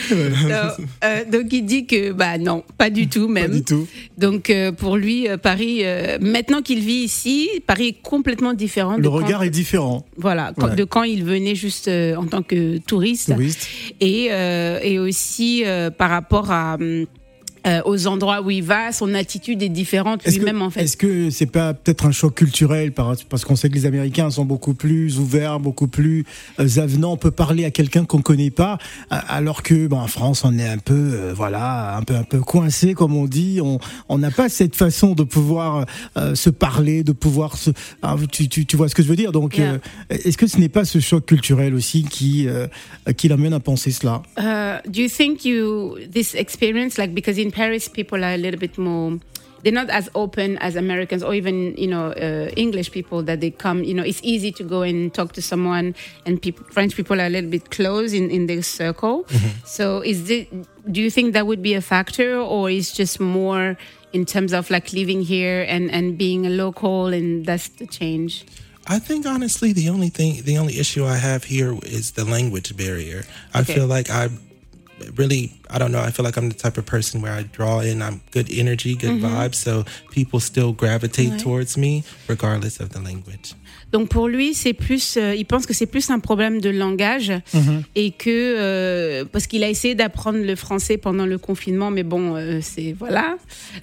So, 0.08 0.14
euh, 1.04 1.24
donc 1.30 1.52
il 1.52 1.64
dit 1.64 1.86
que 1.86 2.12
bah 2.12 2.38
non, 2.38 2.64
pas 2.76 2.90
du 2.90 3.08
tout 3.08 3.28
même. 3.28 3.50
Pas 3.50 3.56
du 3.56 3.62
tout. 3.64 3.86
Donc 4.18 4.50
euh, 4.50 4.72
pour 4.72 4.96
lui, 4.96 5.28
euh, 5.28 5.36
Paris, 5.36 5.82
maintenant 6.20 6.62
qu'il 6.62 6.80
vit 6.80 7.04
ici, 7.04 7.48
Paris 7.66 7.88
est 7.88 8.02
complètement 8.02 8.52
différent. 8.54 8.96
Le 8.96 9.02
de 9.02 9.08
regard 9.08 9.38
quand, 9.40 9.44
est 9.46 9.50
différent. 9.50 10.04
Voilà, 10.16 10.52
quand- 10.58 10.66
Ouais. 10.68 10.74
de 10.76 10.84
quand 10.84 11.02
il 11.04 11.22
venait 11.24 11.54
juste 11.54 11.88
en 11.88 12.26
tant 12.26 12.42
que 12.42 12.78
touriste. 12.78 13.32
Touriste. 13.32 13.68
et, 14.00 14.26
et 14.82 14.98
aussi 14.98 15.62
par 15.98 16.10
rapport 16.10 16.50
à, 16.50 16.74
hum, 16.74 17.06
euh, 17.66 17.80
aux 17.84 18.06
endroits 18.06 18.40
où 18.42 18.50
il 18.50 18.62
va, 18.62 18.92
son 18.92 19.14
attitude 19.14 19.62
est 19.62 19.68
différente 19.68 20.24
lui-même 20.26 20.62
en 20.62 20.70
fait. 20.70 20.82
est-ce 20.82 20.96
que 20.96 21.30
c'est 21.30 21.46
pas 21.50 21.74
peut-être 21.74 22.06
un 22.06 22.12
choc 22.12 22.34
culturel 22.34 22.92
par- 22.92 23.14
parce 23.28 23.44
qu'on 23.44 23.56
sait 23.56 23.68
que 23.68 23.74
les 23.74 23.86
Américains 23.86 24.30
sont 24.30 24.44
beaucoup 24.44 24.74
plus 24.74 25.18
ouverts, 25.18 25.58
beaucoup 25.60 25.88
plus 25.88 26.24
euh, 26.60 26.68
avenants. 26.78 27.12
On 27.12 27.16
peut 27.16 27.30
parler 27.30 27.64
à 27.64 27.70
quelqu'un 27.70 28.04
qu'on 28.04 28.22
connaît 28.22 28.50
pas, 28.50 28.78
a- 29.10 29.18
alors 29.18 29.62
que 29.62 29.86
bon, 29.86 29.98
en 29.98 30.06
France 30.06 30.42
on 30.44 30.56
est 30.58 30.68
un 30.68 30.78
peu 30.78 30.94
euh, 30.94 31.32
voilà 31.34 31.96
un 31.96 32.02
peu 32.02 32.14
un 32.14 32.22
peu 32.24 32.40
coincé 32.40 32.94
comme 32.94 33.16
on 33.16 33.24
dit. 33.26 33.60
On 33.62 33.78
on 34.08 34.18
n'a 34.18 34.30
pas 34.30 34.48
cette 34.48 34.76
façon 34.76 35.14
de 35.14 35.22
pouvoir 35.24 35.86
euh, 36.16 36.34
se 36.34 36.50
parler, 36.50 37.02
de 37.04 37.12
pouvoir 37.12 37.56
se. 37.56 37.70
ah, 38.02 38.16
tu, 38.30 38.48
tu, 38.48 38.66
tu 38.66 38.76
vois 38.76 38.88
ce 38.88 38.94
que 38.94 39.02
je 39.02 39.08
veux 39.08 39.16
dire? 39.16 39.32
Donc 39.32 39.56
Yeah. 39.56 39.72
euh, 39.74 39.78
est-ce 40.10 40.36
que 40.36 40.46
ce 40.46 40.58
n'est 40.58 40.68
pas 40.68 40.84
ce 40.84 41.00
choc 41.00 41.24
culturel 41.24 41.74
aussi 41.74 42.02
qui 42.04 42.46
euh, 42.48 42.66
qui 43.16 43.28
l'amène 43.28 43.54
à 43.54 43.60
penser 43.60 43.90
cela? 43.90 44.22
Uh, 44.38 44.80
do 44.90 45.00
you 45.00 45.08
think 45.08 45.44
you 45.44 45.96
this 46.12 46.34
experience 46.34 46.98
like 46.98 47.14
because 47.14 47.38
in 47.38 47.50
Paris 47.58 47.84
people 47.98 48.20
are 48.26 48.34
a 48.34 48.42
little 48.44 48.60
bit 48.66 48.76
more 48.78 49.18
they're 49.62 49.80
not 49.82 49.90
as 50.00 50.06
open 50.14 50.48
as 50.58 50.76
Americans 50.76 51.22
or 51.26 51.32
even 51.40 51.56
you 51.84 51.88
know 51.94 52.06
uh, 52.26 52.64
English 52.64 52.88
people 52.96 53.18
that 53.28 53.38
they 53.42 53.50
come 53.64 53.78
you 53.90 53.94
know 53.98 54.04
it's 54.10 54.20
easy 54.22 54.50
to 54.58 54.62
go 54.74 54.80
and 54.90 54.98
talk 55.18 55.32
to 55.38 55.42
someone 55.42 55.86
and 56.26 56.32
peop 56.42 56.56
French 56.74 56.92
people 57.00 57.16
are 57.22 57.26
a 57.26 57.34
little 57.36 57.50
bit 57.56 57.64
close 57.78 58.10
in 58.20 58.30
in 58.36 58.42
their 58.50 58.62
circle 58.62 59.16
so 59.76 59.84
is 60.12 60.18
it 60.30 60.46
do 60.94 60.98
you 61.04 61.10
think 61.16 61.32
that 61.36 61.44
would 61.50 61.62
be 61.70 61.74
a 61.74 61.80
factor 61.94 62.30
or 62.54 62.70
is 62.70 62.88
just 63.00 63.18
more 63.18 63.76
in 64.12 64.24
terms 64.24 64.52
of 64.52 64.70
like 64.70 64.86
living 65.00 65.22
here 65.34 65.60
and 65.74 65.90
and 65.90 66.16
being 66.16 66.46
a 66.46 66.50
local, 66.64 67.12
and 67.18 67.44
that's 67.48 67.68
the 67.80 67.86
change. 67.86 68.32
I 68.96 68.98
think 69.06 69.26
honestly, 69.26 69.70
the 69.82 69.88
only 69.94 70.10
thing, 70.18 70.30
the 70.44 70.56
only 70.62 70.74
issue 70.78 71.04
I 71.04 71.18
have 71.30 71.42
here 71.54 71.72
is 71.82 72.12
the 72.12 72.24
language 72.24 72.70
barrier. 72.76 73.20
I 73.52 73.60
Okay. 73.60 73.74
feel 73.74 73.88
like 73.96 74.08
I 74.08 74.24
really, 75.16 75.50
I 75.70 75.78
don't 75.78 75.92
know, 75.92 76.00
I 76.00 76.10
feel 76.10 76.24
like 76.24 76.36
I'm 76.36 76.48
the 76.48 76.54
type 76.56 76.78
of 76.78 76.84
person 76.86 77.20
where 77.22 77.32
I 77.32 77.42
draw 77.44 77.80
in, 77.80 78.00
I'm 78.02 78.20
good 78.32 78.48
energy, 78.50 78.94
good 78.96 79.20
vibes, 79.20 79.54
so 79.56 79.84
people 80.10 80.40
still 80.40 80.72
gravitate 80.72 81.32
Ouais. 81.32 81.36
towards 81.38 81.76
me 81.76 82.02
regardless 82.28 82.80
of 82.80 82.90
the 82.90 82.98
language. 83.00 83.54
Donc 83.92 84.08
pour 84.08 84.26
lui, 84.28 84.52
c'est 84.52 84.72
plus, 84.72 85.16
euh, 85.16 85.34
il 85.36 85.44
pense 85.44 85.64
que 85.64 85.72
c'est 85.72 85.86
plus 85.86 86.10
un 86.10 86.18
problème 86.18 86.60
de 86.60 86.70
langage 86.70 87.32
et 87.94 88.10
que 88.10 88.28
euh, 88.58 89.24
parce 89.30 89.46
qu'il 89.46 89.62
a 89.62 89.68
essayé 89.70 89.94
d'apprendre 89.94 90.40
le 90.40 90.56
français 90.56 90.96
pendant 90.96 91.24
le 91.24 91.38
confinement, 91.38 91.90
mais 91.92 92.02
bon, 92.02 92.34
euh, 92.34 92.58
c'est 92.62 92.92
voilà, 92.98 93.36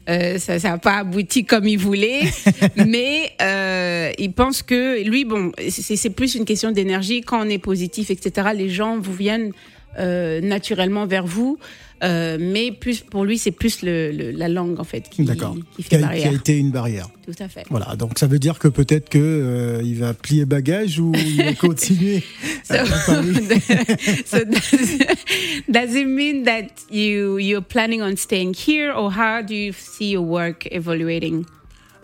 euh, 0.10 0.38
ça 0.40 0.58
n'a 0.60 0.78
pas 0.78 0.98
abouti 0.98 1.46
comme 1.46 1.68
il 1.68 1.78
voulait. 1.78 2.22
mais 2.76 3.32
euh, 3.42 4.12
il 4.20 4.34
pense 4.34 4.62
que 4.62 5.02
lui, 5.04 5.24
bon, 5.26 5.52
c'est 5.70 5.96
c'est 5.96 6.10
plus 6.10 6.36
une 6.36 6.46
question 6.46 6.72
d'énergie. 6.72 7.22
Quand 7.22 7.46
on 7.46 7.50
est 7.50 7.58
positif, 7.58 8.10
etc., 8.12 8.50
les 8.54 8.70
gens 8.70 9.00
vous 9.00 9.14
viennent 9.14 9.52
euh, 10.00 10.42
naturellement 10.42 11.06
vers 11.06 11.26
vous. 11.26 11.58
Euh, 12.04 12.38
mais 12.38 12.74
plus 12.74 13.00
pour 13.00 13.24
lui, 13.24 13.38
c'est 13.38 13.52
plus 13.52 13.82
le, 13.82 14.12
le- 14.12 14.32
la 14.32 14.50
langue 14.50 14.78
en 14.78 14.84
fait 14.84 15.08
qui, 15.10 15.24
qui 15.24 15.32
Qui 15.78 15.84
fait 15.84 15.96
a, 15.96 16.00
qui 16.00 16.04
a 16.04 16.08
barrière. 16.08 16.34
été 16.34 16.58
une 16.58 16.70
barrière. 16.72 17.08
Tout 17.26 17.32
à 17.40 17.48
fait. 17.48 17.64
Voilà, 17.70 17.96
donc 17.96 18.20
ça 18.20 18.28
veut 18.28 18.40
dire 18.40 18.60
que 18.60 18.68
peut-être 18.68 19.08
que 19.08 19.20
euh, 19.20 19.82
il 19.86 20.00
va 20.00 20.14
plier 20.14 20.44
bagage 20.44 21.00
ou 21.00 21.14
il 21.16 21.38
va 21.44 21.54
continuer. 21.68 22.22
So, 22.66 22.76
so 24.26 24.44
does, 24.46 24.98
does 25.68 25.96
it 25.96 26.08
mean 26.08 26.44
that 26.44 26.68
you 26.90 27.38
you're 27.38 27.62
planning 27.62 28.02
on 28.02 28.16
staying 28.18 28.54
here, 28.54 28.92
or 28.94 29.12
how 29.12 29.42
do 29.42 29.54
you 29.54 29.74
see 29.74 30.12
your 30.12 30.24
work 30.26 30.68
evaluating? 30.72 31.46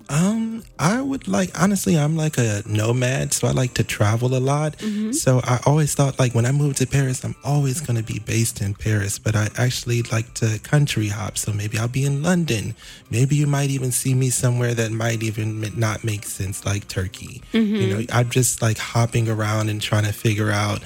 Um, 0.09 0.63
I 0.79 1.01
would 1.01 1.27
like 1.27 1.51
honestly, 1.61 1.95
I'm 1.95 2.17
like 2.17 2.37
a 2.39 2.63
nomad, 2.65 3.31
so 3.31 3.47
I 3.47 3.51
like 3.51 3.75
to 3.75 3.83
travel 3.83 4.35
a 4.35 4.39
lot. 4.39 4.75
So 5.13 5.39
I 5.43 5.59
always 5.67 5.93
thought 5.93 6.17
like 6.17 6.33
when 6.33 6.47
I 6.47 6.51
moved 6.51 6.77
to 6.77 6.87
Paris, 6.87 7.23
I'm 7.23 7.35
always 7.43 7.79
going 7.79 7.97
to 7.97 8.03
be 8.03 8.17
based 8.19 8.59
in 8.59 8.73
Paris, 8.73 9.19
but 9.19 9.35
I 9.35 9.49
actually 9.57 10.01
like 10.11 10.33
to 10.35 10.57
country 10.63 11.09
hop. 11.09 11.37
So 11.37 11.53
maybe 11.53 11.77
I'll 11.77 11.87
be 11.87 12.05
in 12.05 12.23
London. 12.23 12.73
Maybe 13.11 13.35
you 13.35 13.45
might 13.45 13.69
even 13.69 13.91
see 13.91 14.15
me 14.15 14.31
somewhere 14.31 14.73
that 14.73 14.91
might 14.91 15.21
even 15.21 15.61
not 15.77 16.03
make 16.03 16.25
sense, 16.25 16.65
like 16.65 16.87
Turkey. 16.87 17.43
You 17.53 17.87
know, 17.93 18.05
I'm 18.11 18.29
just 18.31 18.63
like 18.63 18.79
hopping 18.79 19.29
around 19.29 19.69
and 19.69 19.79
trying 19.79 20.05
to 20.05 20.13
figure 20.13 20.49
out 20.49 20.81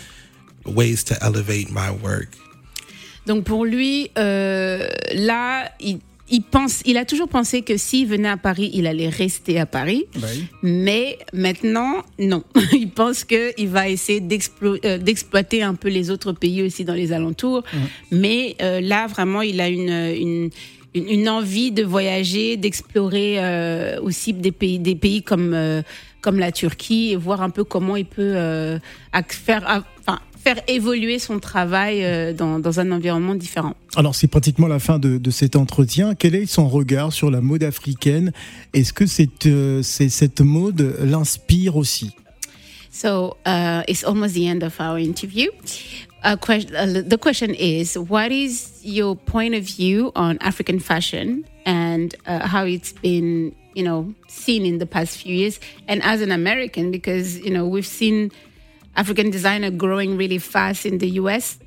ways 0.65 1.03
to 1.05 1.17
elevate 1.23 1.71
my 1.71 1.91
work. 1.91 2.29
Donc 3.25 3.45
pour 3.45 3.65
lui, 3.65 4.11
euh, 4.17 4.89
là, 5.13 5.69
il, 5.79 6.01
il 6.33 6.41
pense, 6.41 6.81
il 6.85 6.97
a 6.97 7.05
toujours 7.05 7.27
pensé 7.27 7.61
que 7.61 7.77
s'il 7.77 8.07
venait 8.07 8.27
à 8.27 8.37
Paris, 8.37 8.71
il 8.73 8.87
allait 8.87 9.07
rester 9.07 9.59
à 9.59 9.67
Paris. 9.67 10.05
Oui. 10.15 10.45
Mais 10.63 11.19
maintenant, 11.31 12.01
non. 12.17 12.43
Il 12.73 12.89
pense 12.89 13.23
qu'il 13.23 13.67
va 13.67 13.87
essayer 13.87 14.19
euh, 14.19 14.97
d'exploiter 14.97 15.61
un 15.61 15.75
peu 15.75 15.89
les 15.89 16.09
autres 16.09 16.31
pays 16.31 16.63
aussi 16.63 16.85
dans 16.85 16.95
les 16.95 17.13
alentours. 17.13 17.63
Mais 18.09 18.55
euh, 18.63 18.81
là, 18.81 19.05
vraiment, 19.05 19.43
il 19.43 19.61
a 19.61 19.69
une, 19.69 19.91
une, 19.91 20.49
une, 20.95 21.07
une 21.07 21.29
envie 21.29 21.71
de 21.71 21.83
voyager, 21.83 22.57
d'explorer 22.57 23.35
euh, 23.37 24.01
aussi 24.01 24.33
des 24.33 24.51
pays, 24.51 24.79
des 24.79 24.95
pays 24.95 25.21
comme, 25.21 25.53
euh, 25.53 25.83
comme 26.21 26.39
la 26.39 26.51
Turquie 26.51 27.11
et 27.11 27.15
voir 27.15 27.43
un 27.43 27.51
peu 27.51 27.63
comment 27.63 27.95
il 27.95 28.05
peut 28.05 28.33
euh, 28.35 28.79
faire, 29.27 29.83
faire 30.43 30.59
évoluer 30.67 31.19
son 31.19 31.39
travail 31.39 32.03
euh, 32.03 32.33
dans, 32.33 32.59
dans 32.59 32.79
un 32.79 32.91
environnement 32.91 33.35
différent. 33.35 33.75
Alors 33.95 34.13
c'est 34.15 34.27
pratiquement 34.27 34.67
la 34.67 34.79
fin 34.79 34.99
de, 34.99 35.17
de 35.17 35.31
cet 35.31 35.55
entretien. 35.55 36.15
Quel 36.15 36.35
est 36.35 36.45
son 36.45 36.67
regard 36.67 37.13
sur 37.13 37.31
la 37.31 37.41
mode 37.41 37.63
africaine? 37.63 38.31
Est-ce 38.73 38.91
que 38.93 39.05
cette, 39.05 39.45
euh, 39.45 39.81
c'est- 39.83 40.09
cette 40.09 40.41
mode 40.41 40.81
l'inspire 41.01 41.77
aussi? 41.77 42.11
So 42.91 43.37
uh, 43.47 43.81
it's 43.87 44.03
almost 44.03 44.33
the 44.35 44.45
end 44.47 44.63
of 44.63 44.79
our 44.79 44.99
interview. 44.99 45.47
Uh, 46.23 46.35
ques- 46.37 46.67
uh, 46.71 47.01
the 47.01 47.17
question 47.17 47.49
is 47.57 47.97
What 47.97 48.31
is 48.31 48.69
your 48.83 49.15
point 49.15 49.53
of 49.55 49.63
view 49.63 50.11
on 50.15 50.37
African 50.41 50.79
fashion 50.79 51.43
and 51.65 52.09
uh, 52.27 52.47
how 52.47 52.65
it's 52.65 52.93
been, 53.01 53.51
you 53.75 53.83
know, 53.83 54.13
seen 54.27 54.65
in 54.65 54.77
the 54.77 54.85
past 54.85 55.17
few 55.17 55.33
years? 55.35 55.59
And 55.87 56.01
as 56.03 56.21
an 56.21 56.31
American, 56.31 56.91
because, 56.91 57.39
you 57.39 57.49
know, 57.51 57.65
we've 57.67 57.87
seen 57.87 58.31
African 58.95 59.31
designer 59.31 59.71
growing 59.71 60.17
really 60.17 60.37
fast 60.37 60.85
in 60.85 60.99
the 60.99 61.09
US, 61.21 61.57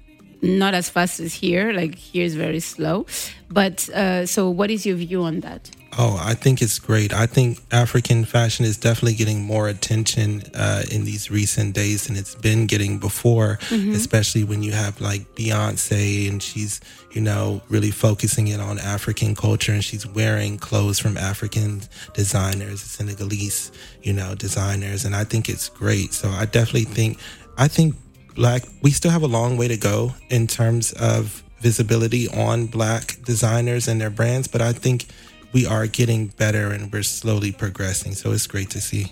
not 0.42 0.74
as 0.74 0.88
fast 0.88 1.20
as 1.20 1.34
here. 1.34 1.72
Like 1.72 1.94
here 1.94 2.24
is 2.24 2.34
very 2.34 2.60
slow. 2.60 3.06
But 3.48 3.88
uh, 3.90 4.26
so, 4.26 4.50
what 4.50 4.70
is 4.70 4.84
your 4.84 4.96
view 4.96 5.22
on 5.22 5.40
that? 5.40 5.70
Oh, 5.98 6.20
I 6.20 6.34
think 6.34 6.60
it's 6.60 6.78
great. 6.78 7.14
I 7.14 7.24
think 7.26 7.58
African 7.72 8.26
fashion 8.26 8.66
is 8.66 8.76
definitely 8.76 9.14
getting 9.14 9.42
more 9.42 9.66
attention 9.68 10.42
uh, 10.54 10.82
in 10.92 11.04
these 11.04 11.30
recent 11.30 11.74
days 11.74 12.06
than 12.06 12.16
it's 12.16 12.34
been 12.34 12.66
getting 12.66 12.98
before, 12.98 13.58
especially 13.70 14.44
when 14.44 14.62
you 14.62 14.72
have 14.72 15.00
like 15.00 15.22
Beyonce 15.36 16.28
and 16.28 16.42
she's, 16.42 16.82
you 17.12 17.22
know, 17.22 17.62
really 17.70 17.90
focusing 17.90 18.48
it 18.48 18.60
on 18.60 18.78
African 18.78 19.34
culture 19.34 19.72
and 19.72 19.82
she's 19.82 20.06
wearing 20.06 20.58
clothes 20.58 20.98
from 20.98 21.16
African 21.16 21.80
designers, 22.12 22.82
Senegalese, 22.82 23.72
you 24.02 24.12
know, 24.12 24.34
designers. 24.34 25.06
And 25.06 25.16
I 25.16 25.24
think 25.24 25.48
it's 25.48 25.70
great. 25.70 26.12
So 26.12 26.28
I 26.28 26.44
definitely 26.44 26.92
think, 26.92 27.18
I 27.56 27.68
think 27.68 27.94
black, 28.36 28.62
we 28.82 28.90
still 28.92 29.10
have 29.10 29.22
a 29.24 29.28
long 29.28 29.56
way 29.56 29.68
to 29.68 29.76
go 29.76 30.12
in 30.30 30.46
terms 30.46 30.92
of 30.92 31.42
visibility 31.60 32.28
on 32.28 32.66
black 32.66 33.16
designers 33.24 33.88
and 33.88 33.98
their 33.98 34.10
brands, 34.10 34.46
but 34.46 34.60
I 34.60 34.72
think 34.72 35.06
we 35.52 35.66
are 35.66 35.86
getting 35.86 36.30
better 36.38 36.70
and 36.70 36.92
we're 36.92 37.02
slowly 37.02 37.50
progressing. 37.50 38.14
So 38.14 38.32
it's 38.32 38.46
great 38.46 38.70
to 38.70 38.80
see. 38.80 39.06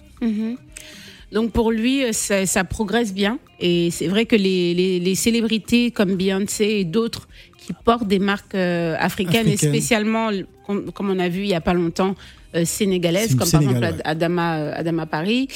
Donc 1.33 1.53
pour 1.53 1.73
lui, 1.73 2.05
euh, 2.05 2.13
ça, 2.13 2.47
ça 2.47 2.63
progresse 2.65 3.13
bien. 3.13 3.39
Et 3.59 3.91
c'est 3.91 4.07
vrai 4.07 4.25
que 4.25 4.37
les, 4.37 4.73
les, 4.75 5.01
les 5.01 5.15
célébrités 5.17 5.91
comme 5.91 6.15
Beyoncé 6.15 6.65
et 6.65 6.85
d'autres 6.85 7.27
qui 7.59 7.73
portent 7.73 8.07
des 8.07 8.19
marques 8.21 8.55
euh, 8.55 8.95
africaines, 8.99 9.49
et 9.49 9.57
spécialement, 9.57 10.31
comme, 10.67 10.93
comme 10.93 11.11
on 11.11 11.19
a 11.19 11.29
vu 11.29 11.41
il 11.41 11.49
y 11.49 11.55
a 11.55 11.61
pas 11.63 11.73
longtemps, 11.73 12.15
euh, 12.55 12.65
sénégalaises, 12.65 13.31
C'est 13.31 13.37
comme 13.37 13.49
Sénégal, 13.49 13.81
par 13.81 13.83
exemple 13.85 14.03
ouais. 14.05 14.11
Adama, 14.11 14.57
euh, 14.59 14.73
Adama 14.77 15.07
Paris, 15.07 15.49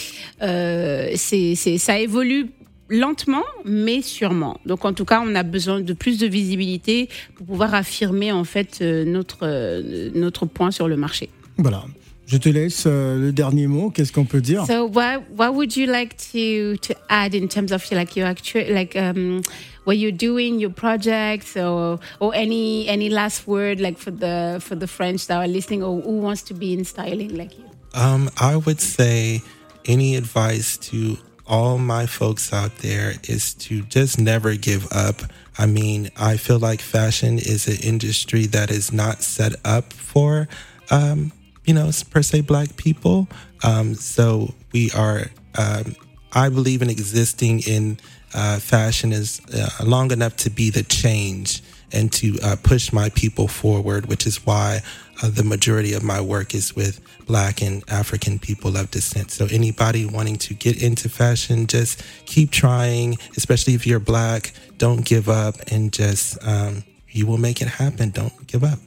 euh, 0.42 1.12
c'est, 1.14 1.54
c'est, 1.54 1.78
ça 1.78 1.98
évolue 1.98 2.46
lentement, 2.88 3.44
mais 3.64 4.02
sûrement. 4.02 4.58
Donc 4.66 4.84
en 4.84 4.92
tout 4.92 5.04
cas, 5.04 5.22
on 5.24 5.34
a 5.34 5.42
besoin 5.42 5.80
de 5.80 5.92
plus 5.92 6.18
de 6.18 6.26
visibilité 6.26 7.08
pour 7.34 7.46
pouvoir 7.46 7.74
affirmer 7.74 8.32
en 8.32 8.44
fait 8.44 8.78
euh, 8.80 9.04
notre, 9.04 9.40
euh, 9.42 10.10
notre 10.14 10.46
point 10.46 10.70
sur 10.70 10.88
le 10.88 10.96
marché. 10.96 11.28
Voilà. 11.58 11.84
Je 12.26 12.36
te 12.36 12.48
laisse 12.50 12.84
euh, 12.86 13.18
le 13.18 13.32
dernier 13.32 13.66
mot. 13.66 13.88
Qu'est-ce 13.88 14.12
qu'on 14.12 14.26
peut 14.26 14.42
dire? 14.42 14.66
So 14.66 14.86
what 14.86 15.22
what 15.34 15.54
would 15.54 15.74
you 15.76 15.86
like 15.86 16.14
to 16.32 16.76
to 16.76 16.94
add 17.08 17.34
in 17.34 17.48
terms 17.48 17.72
of 17.72 17.82
like 17.90 18.16
your 18.16 18.26
actual 18.26 18.64
like 18.70 18.94
um 18.96 19.40
what 19.86 19.94
you're 19.94 20.12
doing 20.12 20.60
your 20.60 20.70
projects 20.70 21.56
or 21.56 21.98
or 22.20 22.34
any 22.34 22.86
any 22.86 23.08
last 23.08 23.46
word 23.46 23.80
like 23.80 23.96
for 23.96 24.10
the 24.10 24.58
for 24.60 24.76
the 24.76 24.86
French 24.86 25.26
that 25.28 25.38
are 25.38 25.48
listening 25.48 25.82
or 25.82 26.02
who 26.02 26.20
wants 26.20 26.42
to 26.42 26.54
be 26.54 26.74
in 26.74 26.84
styling 26.84 27.34
like 27.34 27.56
you? 27.56 27.64
Um, 27.94 28.28
I 28.38 28.56
would 28.56 28.82
say 28.82 29.40
any 29.86 30.14
advice 30.14 30.76
to 30.90 31.16
all 31.48 31.78
my 31.78 32.06
folks 32.06 32.52
out 32.52 32.76
there 32.78 33.14
is 33.24 33.54
to 33.54 33.82
just 33.82 34.18
never 34.18 34.54
give 34.54 34.86
up. 34.92 35.22
I 35.56 35.66
mean, 35.66 36.10
I 36.16 36.36
feel 36.36 36.58
like 36.58 36.80
fashion 36.80 37.38
is 37.38 37.66
an 37.66 37.78
industry 37.82 38.46
that 38.46 38.70
is 38.70 38.92
not 38.92 39.22
set 39.22 39.54
up 39.64 39.92
for, 39.92 40.48
um, 40.90 41.32
you 41.64 41.74
know, 41.74 41.90
per 42.10 42.22
se 42.22 42.42
black 42.42 42.76
people. 42.76 43.28
Um, 43.64 43.94
so 43.94 44.54
we 44.72 44.90
are, 44.92 45.26
um, 45.56 45.96
I 46.32 46.48
believe 46.48 46.82
in 46.82 46.90
existing 46.90 47.60
in 47.60 47.98
uh, 48.34 48.58
fashion 48.58 49.12
is 49.12 49.40
uh, 49.54 49.84
long 49.84 50.12
enough 50.12 50.36
to 50.36 50.50
be 50.50 50.70
the 50.70 50.82
change 50.82 51.62
and 51.92 52.12
to 52.12 52.38
uh, 52.42 52.56
push 52.62 52.92
my 52.92 53.08
people 53.10 53.48
forward, 53.48 54.06
which 54.06 54.26
is 54.26 54.44
why 54.46 54.80
uh, 55.22 55.28
the 55.30 55.42
majority 55.44 55.92
of 55.94 56.02
my 56.02 56.20
work 56.20 56.54
is 56.54 56.74
with 56.76 57.00
Black 57.26 57.60
and 57.62 57.82
African 57.88 58.38
people 58.38 58.76
of 58.76 58.90
descent. 58.90 59.30
So, 59.30 59.46
anybody 59.50 60.06
wanting 60.06 60.36
to 60.38 60.54
get 60.54 60.82
into 60.82 61.08
fashion, 61.08 61.66
just 61.66 62.02
keep 62.26 62.50
trying, 62.50 63.16
especially 63.36 63.74
if 63.74 63.86
you're 63.86 64.00
Black. 64.00 64.52
Don't 64.78 65.04
give 65.04 65.28
up 65.28 65.56
and 65.72 65.92
just, 65.92 66.38
um, 66.46 66.84
you 67.10 67.26
will 67.26 67.38
make 67.38 67.60
it 67.60 67.68
happen. 67.68 68.10
Don't 68.10 68.46
give 68.46 68.62
up. 68.64 68.78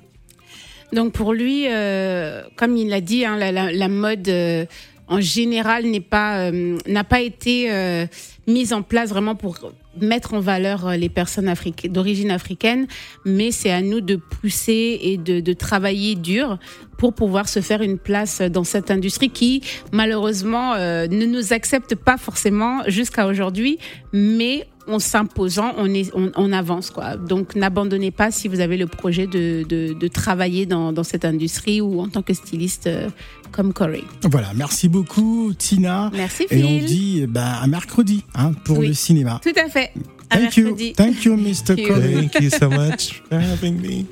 Donc 0.93 1.13
pour 1.13 1.33
lui, 1.33 1.67
euh, 1.69 2.43
comme 2.57 2.75
il 2.75 2.89
l'a 2.89 2.99
dit, 2.99 3.23
hein, 3.23 3.37
la, 3.37 3.49
la- 3.51 3.71
la 3.71 3.87
mode 3.87 4.27
euh, 4.27 4.65
en 5.11 5.19
général 5.19 5.85
n'est 5.85 5.99
pas 5.99 6.49
euh, 6.49 6.77
n'a 6.87 7.03
pas 7.03 7.21
été 7.21 7.71
euh, 7.71 8.07
mise 8.47 8.73
en 8.73 8.81
place 8.81 9.09
vraiment 9.09 9.35
pour 9.35 9.59
mettre 9.99 10.33
en 10.33 10.39
valeur 10.39 10.87
euh, 10.87 10.95
les 10.95 11.09
personnes 11.09 11.53
d'origine 11.89 12.31
africaine, 12.31 12.87
mais 13.25 13.51
c'est 13.51 13.71
à 13.71 13.81
nous 13.81 14.01
de 14.01 14.15
pousser 14.15 14.99
et 15.01 15.17
de, 15.17 15.41
de 15.41 15.53
travailler 15.53 16.15
dur 16.15 16.57
pour 16.97 17.13
pouvoir 17.13 17.49
se 17.49 17.59
faire 17.61 17.81
une 17.81 17.97
place 17.97 18.41
dans 18.41 18.63
cette 18.63 18.89
industrie 18.89 19.29
qui 19.29 19.61
malheureusement 19.91 20.75
euh, 20.75 21.07
ne 21.07 21.25
nous 21.25 21.51
accepte 21.51 21.95
pas 21.95 22.17
forcément 22.17 22.83
jusqu'à 22.87 23.27
aujourd'hui, 23.27 23.79
mais 24.13 24.67
en 24.87 24.99
s'imposant, 24.99 25.73
on, 25.77 25.93
est, 25.93 26.11
on, 26.15 26.31
on 26.35 26.51
avance. 26.51 26.89
Quoi. 26.91 27.15
Donc 27.17 27.55
n'abandonnez 27.55 28.11
pas 28.11 28.31
si 28.31 28.47
vous 28.47 28.59
avez 28.59 28.77
le 28.77 28.87
projet 28.87 29.27
de, 29.27 29.63
de, 29.67 29.93
de 29.93 30.07
travailler 30.07 30.65
dans, 30.65 30.91
dans, 30.93 31.03
cette 31.03 31.25
industrie 31.25 31.81
ou 31.81 32.01
en 32.01 32.07
tant 32.09 32.21
que 32.21 32.33
styliste 32.33 32.87
euh, 32.87 33.09
comme 33.51 33.73
Corey. 33.73 34.03
Voilà, 34.23 34.51
merci 34.55 34.87
beaucoup 34.89 35.53
Tina. 35.57 36.09
Merci 36.13 36.45
Phil. 36.47 36.59
Et 36.59 36.63
on 36.63 36.85
dit 36.85 37.25
bah, 37.27 37.57
à 37.61 37.67
mercredi 37.67 38.23
hein, 38.35 38.53
pour 38.63 38.79
Oui. 38.79 38.87
le 38.89 38.93
cinéma. 38.93 39.39
Tout 39.43 39.57
à 39.59 39.69
fait. 39.69 39.91
À 40.29 40.37
Thank 40.37 40.55
you, 40.57 40.63
mercredi. 40.63 40.93
thank 40.93 41.25
you, 41.25 41.35
Mr. 41.35 41.75
Corey. 41.87 42.13
Thank 42.29 42.41
you 42.41 42.49
so 42.49 42.69
much 42.69 43.21
for 43.29 43.37
having 43.37 43.81
me. 43.81 44.05